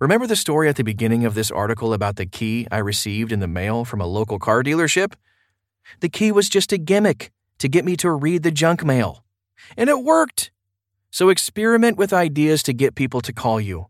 Remember 0.00 0.26
the 0.26 0.36
story 0.36 0.68
at 0.68 0.76
the 0.76 0.82
beginning 0.82 1.24
of 1.24 1.34
this 1.34 1.52
article 1.52 1.92
about 1.92 2.16
the 2.16 2.26
key 2.26 2.66
I 2.70 2.78
received 2.78 3.30
in 3.30 3.38
the 3.38 3.46
mail 3.46 3.84
from 3.84 4.00
a 4.00 4.06
local 4.06 4.40
car 4.40 4.62
dealership? 4.62 5.14
The 6.00 6.08
key 6.08 6.32
was 6.32 6.48
just 6.48 6.72
a 6.72 6.78
gimmick 6.78 7.30
to 7.58 7.68
get 7.68 7.84
me 7.84 7.96
to 7.98 8.10
read 8.10 8.42
the 8.42 8.50
junk 8.50 8.84
mail. 8.84 9.24
And 9.76 9.88
it 9.88 10.02
worked. 10.02 10.50
So 11.10 11.28
experiment 11.28 11.96
with 11.96 12.12
ideas 12.12 12.62
to 12.64 12.72
get 12.72 12.96
people 12.96 13.20
to 13.20 13.32
call 13.32 13.60
you. 13.60 13.86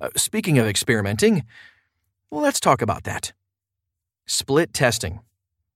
Uh, 0.00 0.08
speaking 0.16 0.58
of 0.58 0.66
experimenting, 0.66 1.44
let's 2.30 2.60
talk 2.60 2.80
about 2.80 3.04
that. 3.04 3.34
Split 4.26 4.72
testing 4.72 5.20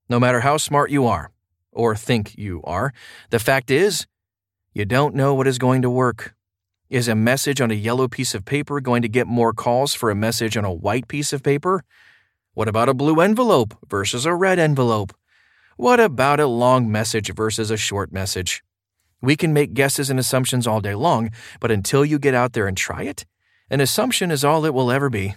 no 0.09 0.19
matter 0.19 0.41
how 0.41 0.57
smart 0.57 0.91
you 0.91 1.07
are, 1.07 1.31
or 1.71 1.95
think 1.95 2.37
you 2.37 2.61
are. 2.65 2.93
The 3.31 3.39
fact 3.39 3.71
is, 3.71 4.07
you 4.75 4.85
don't 4.85 5.15
know 5.15 5.35
what 5.35 5.47
is 5.47 5.57
going 5.57 5.83
to 5.83 5.91
work. 5.91 6.35
Is 6.91 7.07
a 7.07 7.15
message 7.15 7.61
on 7.61 7.71
a 7.71 7.75
yellow 7.75 8.09
piece 8.09 8.35
of 8.35 8.45
paper 8.45 8.81
going 8.81 9.03
to 9.03 9.09
get 9.09 9.29
more 9.29 9.53
calls 9.53 9.95
for 9.95 10.11
a 10.11 10.17
message 10.17 10.57
on 10.57 10.65
a 10.65 10.73
white 10.73 11.07
piece 11.07 11.33
of 11.33 11.41
paper? 11.41 11.85
What 12.55 12.67
about 12.67 12.89
a 12.89 12.95
blue 12.95 13.21
envelope 13.21 13.79
versus 13.89 14.27
a 14.27 14.35
red 14.35 14.59
envelope? 14.59 15.15
What 15.77 16.01
about 16.01 16.41
a 16.41 16.49
long 16.49 16.91
message 16.91 17.33
versus 17.33 17.71
a 17.71 17.77
short 17.77 18.11
message? 18.11 18.65
We 19.23 19.37
can 19.37 19.53
make 19.53 19.73
guesses 19.73 20.11
and 20.11 20.19
assumptions 20.19 20.67
all 20.67 20.81
day 20.81 20.97
long, 20.97 21.31
but 21.61 21.71
until 21.71 22.05
you 22.05 22.19
get 22.19 22.35
out 22.35 22.55
there 22.55 22.67
and 22.67 22.77
try 22.77 23.05
it, 23.05 23.25
an 23.71 23.81
assumption 23.81 24.33
is 24.33 24.45
all 24.45 24.65
it 24.65 24.75
will 24.75 24.91
ever 24.91 25.09
be. 25.09 25.37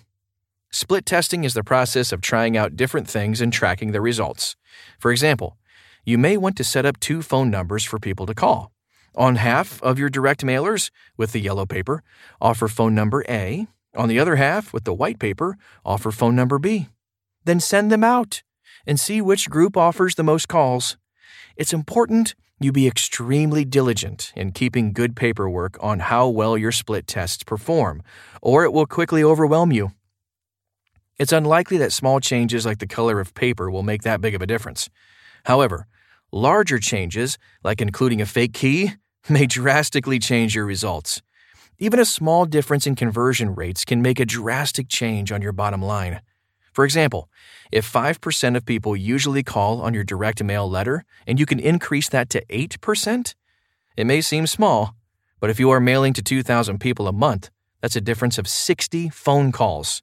Split 0.71 1.05
testing 1.05 1.43
is 1.43 1.53
the 1.53 1.63
process 1.63 2.11
of 2.11 2.19
trying 2.19 2.57
out 2.57 2.75
different 2.75 3.07
things 3.07 3.41
and 3.41 3.53
tracking 3.53 3.91
the 3.91 4.01
results. 4.01 4.55
For 4.97 5.11
example, 5.11 5.59
you 6.03 6.17
may 6.17 6.35
want 6.35 6.57
to 6.57 6.63
set 6.63 6.87
up 6.87 6.99
two 6.99 7.21
phone 7.21 7.51
numbers 7.51 7.83
for 7.83 7.99
people 7.99 8.25
to 8.25 8.33
call. 8.33 8.72
On 9.15 9.35
half 9.35 9.81
of 9.83 9.99
your 9.99 10.09
direct 10.09 10.43
mailers, 10.43 10.89
with 11.17 11.33
the 11.33 11.39
yellow 11.39 11.65
paper, 11.65 12.03
offer 12.41 12.67
phone 12.67 12.95
number 12.95 13.23
A. 13.29 13.67
On 13.95 14.09
the 14.09 14.19
other 14.19 14.37
half, 14.37 14.73
with 14.73 14.85
the 14.85 14.93
white 14.93 15.19
paper, 15.19 15.55
offer 15.85 16.11
phone 16.11 16.35
number 16.35 16.57
B. 16.57 16.87
Then 17.45 17.59
send 17.59 17.91
them 17.91 18.03
out 18.03 18.41
and 18.87 18.99
see 18.99 19.21
which 19.21 19.49
group 19.49 19.77
offers 19.77 20.15
the 20.15 20.23
most 20.23 20.47
calls. 20.47 20.97
It's 21.55 21.73
important 21.73 22.33
you 22.59 22.71
be 22.71 22.87
extremely 22.87 23.65
diligent 23.65 24.31
in 24.35 24.51
keeping 24.51 24.93
good 24.93 25.15
paperwork 25.15 25.77
on 25.81 25.99
how 25.99 26.27
well 26.27 26.57
your 26.57 26.71
split 26.71 27.07
tests 27.07 27.43
perform, 27.43 28.01
or 28.41 28.63
it 28.63 28.73
will 28.73 28.85
quickly 28.85 29.23
overwhelm 29.23 29.71
you. 29.71 29.91
It's 31.19 31.31
unlikely 31.31 31.77
that 31.77 31.91
small 31.91 32.19
changes 32.19 32.65
like 32.65 32.79
the 32.79 32.87
color 32.87 33.19
of 33.19 33.35
paper 33.35 33.69
will 33.69 33.83
make 33.83 34.01
that 34.03 34.21
big 34.21 34.33
of 34.33 34.41
a 34.41 34.47
difference. 34.47 34.89
However, 35.45 35.87
larger 36.31 36.79
changes, 36.79 37.37
like 37.63 37.81
including 37.81 38.21
a 38.21 38.25
fake 38.25 38.53
key, 38.53 38.93
may 39.29 39.45
drastically 39.45 40.19
change 40.19 40.55
your 40.55 40.65
results. 40.65 41.21
Even 41.79 41.99
a 41.99 42.05
small 42.05 42.45
difference 42.45 42.85
in 42.85 42.95
conversion 42.95 43.55
rates 43.55 43.85
can 43.85 44.01
make 44.01 44.19
a 44.19 44.25
drastic 44.25 44.89
change 44.89 45.31
on 45.31 45.41
your 45.41 45.51
bottom 45.51 45.81
line. 45.81 46.21
For 46.73 46.85
example, 46.85 47.29
if 47.71 47.91
5% 47.91 48.55
of 48.57 48.65
people 48.65 48.95
usually 48.95 49.43
call 49.43 49.81
on 49.81 49.93
your 49.93 50.03
direct 50.03 50.43
mail 50.43 50.69
letter 50.69 51.05
and 51.25 51.39
you 51.39 51.45
can 51.45 51.59
increase 51.59 52.09
that 52.09 52.29
to 52.31 52.45
8%, 52.45 53.35
it 53.95 54.05
may 54.05 54.21
seem 54.21 54.47
small, 54.47 54.95
but 55.39 55.49
if 55.49 55.59
you 55.59 55.69
are 55.69 55.79
mailing 55.79 56.13
to 56.13 56.21
2,000 56.21 56.79
people 56.79 57.07
a 57.07 57.13
month, 57.13 57.49
that's 57.81 57.95
a 57.95 58.01
difference 58.01 58.37
of 58.37 58.47
60 58.47 59.09
phone 59.09 59.51
calls. 59.51 60.01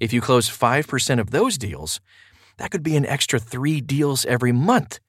If 0.00 0.12
you 0.12 0.20
close 0.20 0.48
5% 0.48 1.20
of 1.20 1.30
those 1.30 1.58
deals, 1.58 2.00
that 2.58 2.70
could 2.70 2.82
be 2.82 2.96
an 2.96 3.06
extra 3.06 3.38
three 3.38 3.80
deals 3.80 4.24
every 4.24 4.52
month 4.52 5.00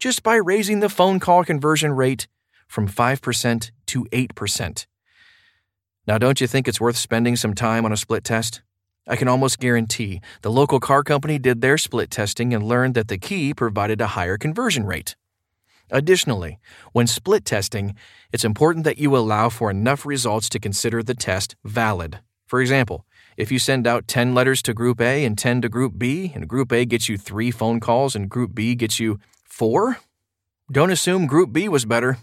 just 0.00 0.22
by 0.22 0.36
raising 0.36 0.80
the 0.80 0.88
phone 0.88 1.20
call 1.20 1.44
conversion 1.44 1.92
rate 1.92 2.26
from 2.70 2.86
5% 2.86 3.70
to 3.86 4.04
8%. 4.04 4.86
Now, 6.06 6.18
don't 6.18 6.40
you 6.40 6.46
think 6.46 6.68
it's 6.68 6.80
worth 6.80 6.96
spending 6.96 7.34
some 7.34 7.52
time 7.52 7.84
on 7.84 7.92
a 7.92 7.96
split 7.96 8.22
test? 8.22 8.62
I 9.08 9.16
can 9.16 9.26
almost 9.26 9.58
guarantee 9.58 10.20
the 10.42 10.52
local 10.52 10.78
car 10.78 11.02
company 11.02 11.36
did 11.36 11.60
their 11.60 11.76
split 11.76 12.12
testing 12.12 12.54
and 12.54 12.62
learned 12.62 12.94
that 12.94 13.08
the 13.08 13.18
key 13.18 13.52
provided 13.52 14.00
a 14.00 14.14
higher 14.18 14.38
conversion 14.38 14.86
rate. 14.86 15.16
Additionally, 15.90 16.60
when 16.92 17.08
split 17.08 17.44
testing, 17.44 17.96
it's 18.32 18.44
important 18.44 18.84
that 18.84 18.98
you 18.98 19.16
allow 19.16 19.48
for 19.48 19.68
enough 19.68 20.06
results 20.06 20.48
to 20.50 20.60
consider 20.60 21.02
the 21.02 21.14
test 21.14 21.56
valid. 21.64 22.20
For 22.46 22.60
example, 22.60 23.04
if 23.36 23.50
you 23.50 23.58
send 23.58 23.84
out 23.84 24.06
10 24.06 24.32
letters 24.32 24.62
to 24.62 24.74
Group 24.74 25.00
A 25.00 25.24
and 25.24 25.36
10 25.36 25.62
to 25.62 25.68
Group 25.68 25.94
B, 25.98 26.30
and 26.36 26.46
Group 26.46 26.72
A 26.72 26.84
gets 26.84 27.08
you 27.08 27.18
three 27.18 27.50
phone 27.50 27.80
calls 27.80 28.14
and 28.14 28.30
Group 28.30 28.54
B 28.54 28.76
gets 28.76 29.00
you 29.00 29.18
four, 29.42 29.98
don't 30.70 30.92
assume 30.92 31.26
Group 31.26 31.52
B 31.52 31.68
was 31.68 31.84
better. 31.84 32.18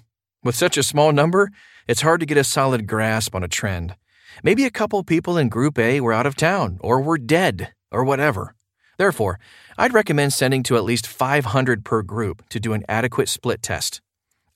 With 0.47 0.55
such 0.55 0.77
a 0.77 0.83
small 0.83 1.12
number, 1.12 1.51
it's 1.89 2.03
hard 2.03 2.21
to 2.21 2.25
get 2.25 2.38
a 2.38 2.43
solid 2.45 2.88
grasp 2.88 3.36
on 3.36 3.43
a 3.43 3.49
trend. 3.49 3.97
Maybe 4.43 4.63
a 4.63 4.71
couple 4.71 5.03
people 5.03 5.38
in 5.38 5.49
Group 5.49 5.77
A 5.77 5.99
were 5.99 6.13
out 6.13 6.25
of 6.25 6.38
town, 6.38 6.77
or 6.79 7.01
were 7.01 7.17
dead, 7.17 7.73
or 7.91 8.05
whatever. 8.05 8.55
Therefore, 8.97 9.41
I'd 9.77 9.93
recommend 9.93 10.31
sending 10.31 10.63
to 10.63 10.77
at 10.77 10.86
least 10.86 11.05
500 11.05 11.83
per 11.83 12.01
group 12.01 12.47
to 12.47 12.62
do 12.62 12.71
an 12.71 12.86
adequate 12.88 13.27
split 13.27 13.62
test. 13.62 13.99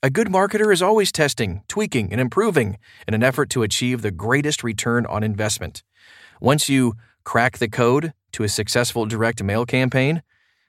A 0.02 0.08
good 0.08 0.28
marketer 0.28 0.72
is 0.72 0.80
always 0.80 1.12
testing, 1.12 1.60
tweaking, 1.68 2.10
and 2.10 2.22
improving 2.22 2.78
in 3.06 3.12
an 3.12 3.22
effort 3.22 3.50
to 3.50 3.62
achieve 3.62 4.00
the 4.00 4.10
greatest 4.10 4.64
return 4.64 5.04
on 5.04 5.22
investment. 5.22 5.82
Once 6.40 6.70
you 6.70 6.94
crack 7.24 7.58
the 7.58 7.68
code 7.68 8.14
to 8.32 8.44
a 8.44 8.48
successful 8.48 9.04
direct 9.04 9.42
mail 9.42 9.66
campaign, 9.66 10.22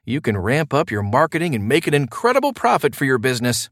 you 0.03 0.19
can 0.19 0.37
ramp 0.37 0.73
up 0.73 0.91
your 0.91 1.01
marketing 1.01 1.55
and 1.55 1.65
make 1.65 1.87
an 1.87 1.93
incredible 1.93 2.51
profit 2.51 2.93
for 2.93 3.05
your 3.05 3.17
business. 3.17 3.69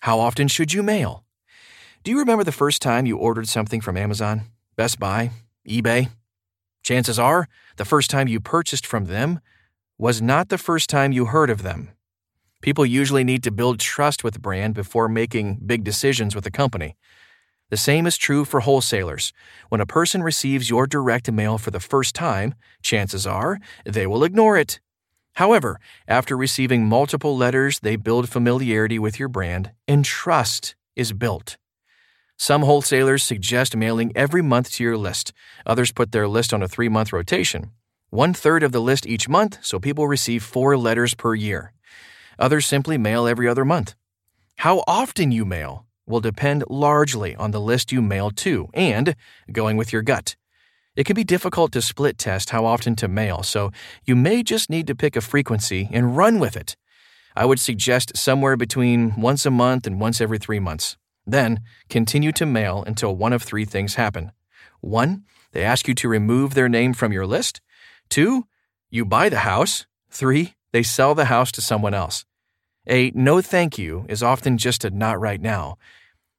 How 0.00 0.18
often 0.18 0.48
should 0.48 0.72
you 0.72 0.82
mail? 0.82 1.24
Do 2.04 2.10
you 2.10 2.18
remember 2.18 2.42
the 2.42 2.52
first 2.52 2.80
time 2.80 3.04
you 3.04 3.18
ordered 3.18 3.48
something 3.48 3.82
from 3.82 3.98
Amazon, 3.98 4.44
Best 4.74 4.98
Buy, 4.98 5.30
eBay? 5.68 6.08
Chances 6.82 7.18
are, 7.18 7.48
the 7.76 7.84
first 7.84 8.08
time 8.08 8.26
you 8.26 8.40
purchased 8.40 8.86
from 8.86 9.04
them 9.04 9.40
was 9.98 10.22
not 10.22 10.48
the 10.48 10.56
first 10.56 10.88
time 10.88 11.12
you 11.12 11.26
heard 11.26 11.50
of 11.50 11.62
them. 11.62 11.90
People 12.62 12.86
usually 12.86 13.24
need 13.24 13.42
to 13.42 13.50
build 13.50 13.78
trust 13.78 14.24
with 14.24 14.36
a 14.36 14.40
brand 14.40 14.72
before 14.72 15.06
making 15.06 15.60
big 15.66 15.84
decisions 15.84 16.34
with 16.34 16.46
a 16.46 16.50
company. 16.50 16.96
The 17.68 17.76
same 17.76 18.06
is 18.06 18.16
true 18.16 18.46
for 18.46 18.60
wholesalers. 18.60 19.34
When 19.68 19.82
a 19.82 19.86
person 19.86 20.22
receives 20.22 20.70
your 20.70 20.86
direct 20.86 21.30
mail 21.30 21.58
for 21.58 21.70
the 21.70 21.78
first 21.78 22.14
time, 22.14 22.54
chances 22.82 23.26
are 23.26 23.58
they 23.84 24.06
will 24.06 24.24
ignore 24.24 24.56
it. 24.56 24.80
However, 25.34 25.80
after 26.06 26.36
receiving 26.36 26.86
multiple 26.86 27.36
letters, 27.36 27.80
they 27.80 27.96
build 27.96 28.28
familiarity 28.28 28.98
with 28.98 29.18
your 29.18 29.28
brand 29.28 29.72
and 29.88 30.04
trust 30.04 30.74
is 30.96 31.12
built. 31.12 31.56
Some 32.36 32.62
wholesalers 32.62 33.22
suggest 33.22 33.76
mailing 33.76 34.12
every 34.16 34.42
month 34.42 34.72
to 34.72 34.84
your 34.84 34.96
list. 34.96 35.32
Others 35.66 35.92
put 35.92 36.12
their 36.12 36.26
list 36.26 36.54
on 36.54 36.62
a 36.62 36.68
three 36.68 36.88
month 36.88 37.12
rotation. 37.12 37.70
One 38.08 38.34
third 38.34 38.62
of 38.62 38.72
the 38.72 38.80
list 38.80 39.06
each 39.06 39.28
month, 39.28 39.58
so 39.62 39.78
people 39.78 40.08
receive 40.08 40.42
four 40.42 40.76
letters 40.76 41.14
per 41.14 41.34
year. 41.34 41.72
Others 42.38 42.66
simply 42.66 42.98
mail 42.98 43.26
every 43.26 43.46
other 43.46 43.64
month. 43.64 43.94
How 44.56 44.82
often 44.86 45.30
you 45.32 45.44
mail 45.44 45.86
will 46.06 46.20
depend 46.20 46.64
largely 46.68 47.36
on 47.36 47.50
the 47.50 47.60
list 47.60 47.92
you 47.92 48.02
mail 48.02 48.30
to 48.30 48.68
and 48.74 49.14
going 49.52 49.76
with 49.76 49.92
your 49.92 50.02
gut. 50.02 50.34
It 50.96 51.04
can 51.06 51.14
be 51.14 51.24
difficult 51.24 51.72
to 51.72 51.82
split 51.82 52.18
test 52.18 52.50
how 52.50 52.64
often 52.64 52.96
to 52.96 53.08
mail, 53.08 53.42
so 53.42 53.70
you 54.04 54.16
may 54.16 54.42
just 54.42 54.68
need 54.68 54.86
to 54.88 54.94
pick 54.94 55.16
a 55.16 55.20
frequency 55.20 55.88
and 55.92 56.16
run 56.16 56.38
with 56.40 56.56
it. 56.56 56.76
I 57.36 57.44
would 57.44 57.60
suggest 57.60 58.16
somewhere 58.16 58.56
between 58.56 59.20
once 59.20 59.46
a 59.46 59.50
month 59.50 59.86
and 59.86 60.00
once 60.00 60.20
every 60.20 60.38
three 60.38 60.58
months. 60.58 60.96
Then, 61.24 61.60
continue 61.88 62.32
to 62.32 62.46
mail 62.46 62.82
until 62.86 63.14
one 63.14 63.32
of 63.32 63.42
three 63.42 63.64
things 63.64 63.94
happen. 63.94 64.32
One, 64.80 65.24
they 65.52 65.62
ask 65.62 65.86
you 65.86 65.94
to 65.94 66.08
remove 66.08 66.54
their 66.54 66.68
name 66.68 66.92
from 66.92 67.12
your 67.12 67.26
list. 67.26 67.60
Two, 68.08 68.46
you 68.90 69.04
buy 69.04 69.28
the 69.28 69.40
house. 69.40 69.86
Three, 70.10 70.54
they 70.72 70.82
sell 70.82 71.14
the 71.14 71.26
house 71.26 71.52
to 71.52 71.60
someone 71.60 71.94
else. 71.94 72.24
A 72.88 73.12
no 73.14 73.40
thank 73.40 73.78
you 73.78 74.06
is 74.08 74.22
often 74.22 74.58
just 74.58 74.84
a 74.84 74.90
not 74.90 75.20
right 75.20 75.40
now. 75.40 75.76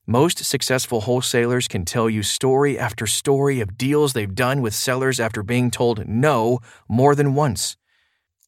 Most 0.07 0.43
successful 0.43 1.01
wholesalers 1.01 1.67
can 1.67 1.85
tell 1.85 2.09
you 2.09 2.23
story 2.23 2.77
after 2.77 3.05
story 3.05 3.61
of 3.61 3.77
deals 3.77 4.13
they've 4.13 4.33
done 4.33 4.61
with 4.61 4.73
sellers 4.73 5.19
after 5.19 5.43
being 5.43 5.69
told 5.69 6.07
no 6.07 6.59
more 6.89 7.13
than 7.13 7.35
once. 7.35 7.77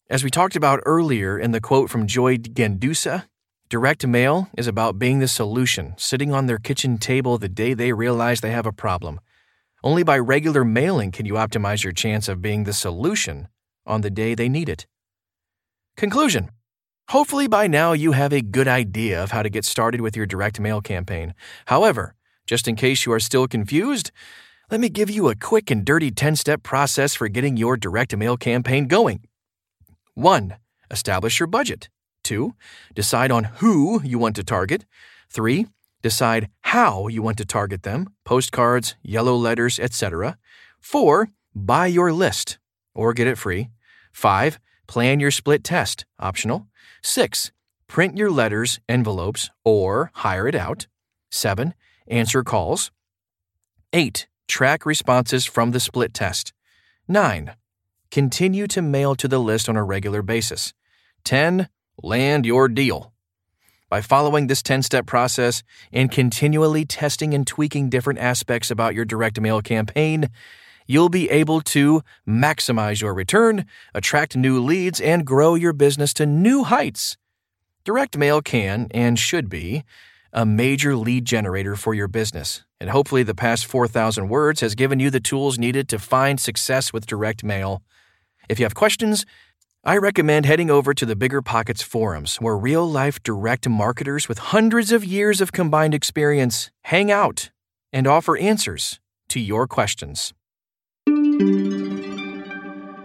As 0.09 0.23
we 0.23 0.31
talked 0.31 0.55
about 0.55 0.81
earlier 0.85 1.37
in 1.37 1.51
the 1.51 1.61
quote 1.61 1.91
from 1.91 2.07
Joy 2.07 2.37
Gendusa, 2.37 3.25
Direct 3.69 4.05
mail 4.05 4.49
is 4.57 4.67
about 4.67 4.99
being 4.99 5.19
the 5.19 5.27
solution, 5.27 5.95
sitting 5.97 6.31
on 6.31 6.45
their 6.45 6.59
kitchen 6.59 6.97
table 6.97 7.37
the 7.37 7.49
day 7.49 7.73
they 7.73 7.91
realize 7.91 8.41
they 8.41 8.51
have 8.51 8.67
a 8.67 8.71
problem. 8.71 9.19
Only 9.83 10.03
by 10.03 10.19
regular 10.19 10.63
mailing 10.63 11.11
can 11.11 11.25
you 11.25 11.33
optimize 11.33 11.83
your 11.83 11.93
chance 11.93 12.27
of 12.27 12.41
being 12.41 12.65
the 12.65 12.73
solution 12.73 13.47
on 13.85 14.01
the 14.01 14.11
day 14.11 14.35
they 14.35 14.47
need 14.47 14.69
it. 14.69 14.85
Conclusion 15.97 16.49
Hopefully, 17.09 17.47
by 17.47 17.67
now 17.67 17.93
you 17.93 18.13
have 18.13 18.33
a 18.33 18.41
good 18.41 18.67
idea 18.67 19.21
of 19.21 19.31
how 19.31 19.43
to 19.43 19.49
get 19.49 19.65
started 19.65 20.01
with 20.01 20.15
your 20.15 20.25
direct 20.25 20.59
mail 20.59 20.81
campaign. 20.81 21.33
However, 21.65 22.15
just 22.47 22.67
in 22.67 22.75
case 22.75 23.05
you 23.05 23.11
are 23.11 23.19
still 23.19 23.47
confused, 23.47 24.11
let 24.71 24.79
me 24.79 24.89
give 24.89 25.09
you 25.09 25.29
a 25.29 25.35
quick 25.35 25.69
and 25.69 25.85
dirty 25.85 26.11
10 26.11 26.35
step 26.35 26.63
process 26.63 27.13
for 27.13 27.27
getting 27.27 27.57
your 27.57 27.77
direct 27.77 28.15
mail 28.15 28.37
campaign 28.37 28.87
going. 28.87 29.21
1. 30.15 30.55
Establish 30.89 31.39
your 31.39 31.47
budget. 31.47 31.89
2. 32.23 32.55
Decide 32.95 33.31
on 33.31 33.43
who 33.43 34.01
you 34.03 34.17
want 34.17 34.35
to 34.37 34.43
target. 34.43 34.85
3. 35.29 35.67
Decide 36.01 36.49
how 36.61 37.07
you 37.07 37.21
want 37.21 37.37
to 37.37 37.45
target 37.45 37.83
them 37.83 38.07
postcards, 38.23 38.95
yellow 39.03 39.35
letters, 39.35 39.79
etc. 39.79 40.37
4. 40.79 41.29
Buy 41.53 41.87
your 41.87 42.11
list 42.11 42.57
or 42.95 43.13
get 43.13 43.27
it 43.27 43.37
free. 43.37 43.69
5. 44.11 44.59
Plan 44.87 45.19
your 45.19 45.31
split 45.31 45.63
test, 45.63 46.05
optional. 46.19 46.67
6. 47.03 47.51
Print 47.87 48.17
your 48.17 48.31
letters, 48.31 48.79
envelopes, 48.87 49.49
or 49.63 50.09
hire 50.15 50.47
it 50.47 50.55
out. 50.55 50.87
7. 51.31 51.73
Answer 52.07 52.43
calls. 52.43 52.91
8. 53.91 54.27
Track 54.47 54.85
responses 54.85 55.45
from 55.45 55.71
the 55.71 55.79
split 55.79 56.13
test. 56.13 56.53
9. 57.07 57.55
Continue 58.09 58.67
to 58.67 58.81
mail 58.81 59.15
to 59.15 59.27
the 59.27 59.39
list 59.39 59.67
on 59.67 59.75
a 59.75 59.83
regular 59.83 60.21
basis. 60.21 60.73
10 61.25 61.67
land 62.01 62.45
your 62.45 62.67
deal. 62.67 63.13
By 63.89 64.01
following 64.01 64.47
this 64.47 64.63
10 64.63 64.81
step 64.81 65.05
process 65.05 65.61
and 65.91 66.11
continually 66.11 66.85
testing 66.85 67.33
and 67.33 67.45
tweaking 67.45 67.89
different 67.89 68.19
aspects 68.19 68.71
about 68.71 68.95
your 68.95 69.05
direct 69.05 69.39
mail 69.39 69.61
campaign, 69.61 70.29
you'll 70.87 71.09
be 71.09 71.29
able 71.29 71.61
to 71.61 72.01
maximize 72.27 73.01
your 73.01 73.13
return, 73.13 73.65
attract 73.93 74.35
new 74.35 74.59
leads, 74.59 74.99
and 74.99 75.25
grow 75.25 75.55
your 75.55 75.73
business 75.73 76.13
to 76.13 76.25
new 76.25 76.63
heights. 76.63 77.17
Direct 77.83 78.17
mail 78.17 78.41
can 78.41 78.87
and 78.91 79.19
should 79.19 79.49
be 79.49 79.83
a 80.31 80.45
major 80.45 80.95
lead 80.95 81.25
generator 81.25 81.75
for 81.75 81.93
your 81.93 82.07
business, 82.07 82.63
and 82.79 82.89
hopefully, 82.89 83.23
the 83.23 83.35
past 83.35 83.65
4,000 83.65 84.27
words 84.29 84.61
has 84.61 84.75
given 84.75 84.99
you 84.99 85.09
the 85.09 85.19
tools 85.19 85.59
needed 85.59 85.87
to 85.89 85.99
find 85.99 86.39
success 86.39 86.91
with 86.91 87.05
direct 87.05 87.43
mail. 87.43 87.81
If 88.49 88.59
you 88.59 88.65
have 88.65 88.75
questions, 88.75 89.25
I 89.85 89.97
recommend 89.97 90.45
heading 90.45 90.71
over 90.71 90.93
to 90.93 91.05
the 91.05 91.15
Bigger 91.15 91.41
Pockets 91.41 91.81
forums, 91.81 92.37
where 92.37 92.57
real 92.57 92.89
life 92.89 93.21
direct 93.21 93.67
marketers 93.67 94.27
with 94.27 94.37
hundreds 94.37 94.91
of 94.91 95.03
years 95.03 95.41
of 95.41 95.51
combined 95.51 95.93
experience 95.93 96.71
hang 96.83 97.11
out 97.11 97.51
and 97.91 98.07
offer 98.07 98.37
answers 98.37 98.99
to 99.29 99.39
your 99.39 99.67
questions. 99.67 100.33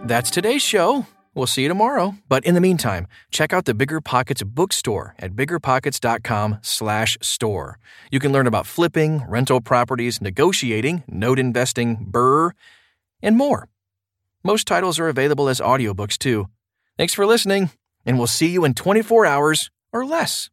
That's 0.05 0.31
today's 0.31 0.61
show. 0.61 1.05
We'll 1.35 1.47
see 1.47 1.61
you 1.61 1.67
tomorrow. 1.67 2.15
But 2.27 2.43
in 2.43 2.55
the 2.55 2.61
meantime, 2.61 3.07
check 3.31 3.53
out 3.53 3.65
the 3.65 3.73
Bigger 3.73 4.01
Pockets 4.01 4.43
bookstore 4.43 5.15
at 5.19 5.35
biggerpockets.com/store. 5.35 7.79
You 8.11 8.19
can 8.19 8.31
learn 8.31 8.47
about 8.47 8.65
flipping, 8.65 9.23
rental 9.27 9.61
properties, 9.61 10.21
negotiating, 10.21 11.03
note 11.07 11.39
investing, 11.39 12.07
BRRRR, 12.11 12.51
and 13.21 13.37
more. 13.37 13.67
Most 14.43 14.67
titles 14.67 14.99
are 14.99 15.09
available 15.09 15.47
as 15.47 15.59
audiobooks 15.59 16.17
too. 16.17 16.47
Thanks 16.97 17.13
for 17.13 17.25
listening, 17.25 17.69
and 18.05 18.17
we'll 18.17 18.27
see 18.27 18.47
you 18.47 18.65
in 18.65 18.73
24 18.73 19.25
hours 19.25 19.69
or 19.93 20.05
less. 20.05 20.49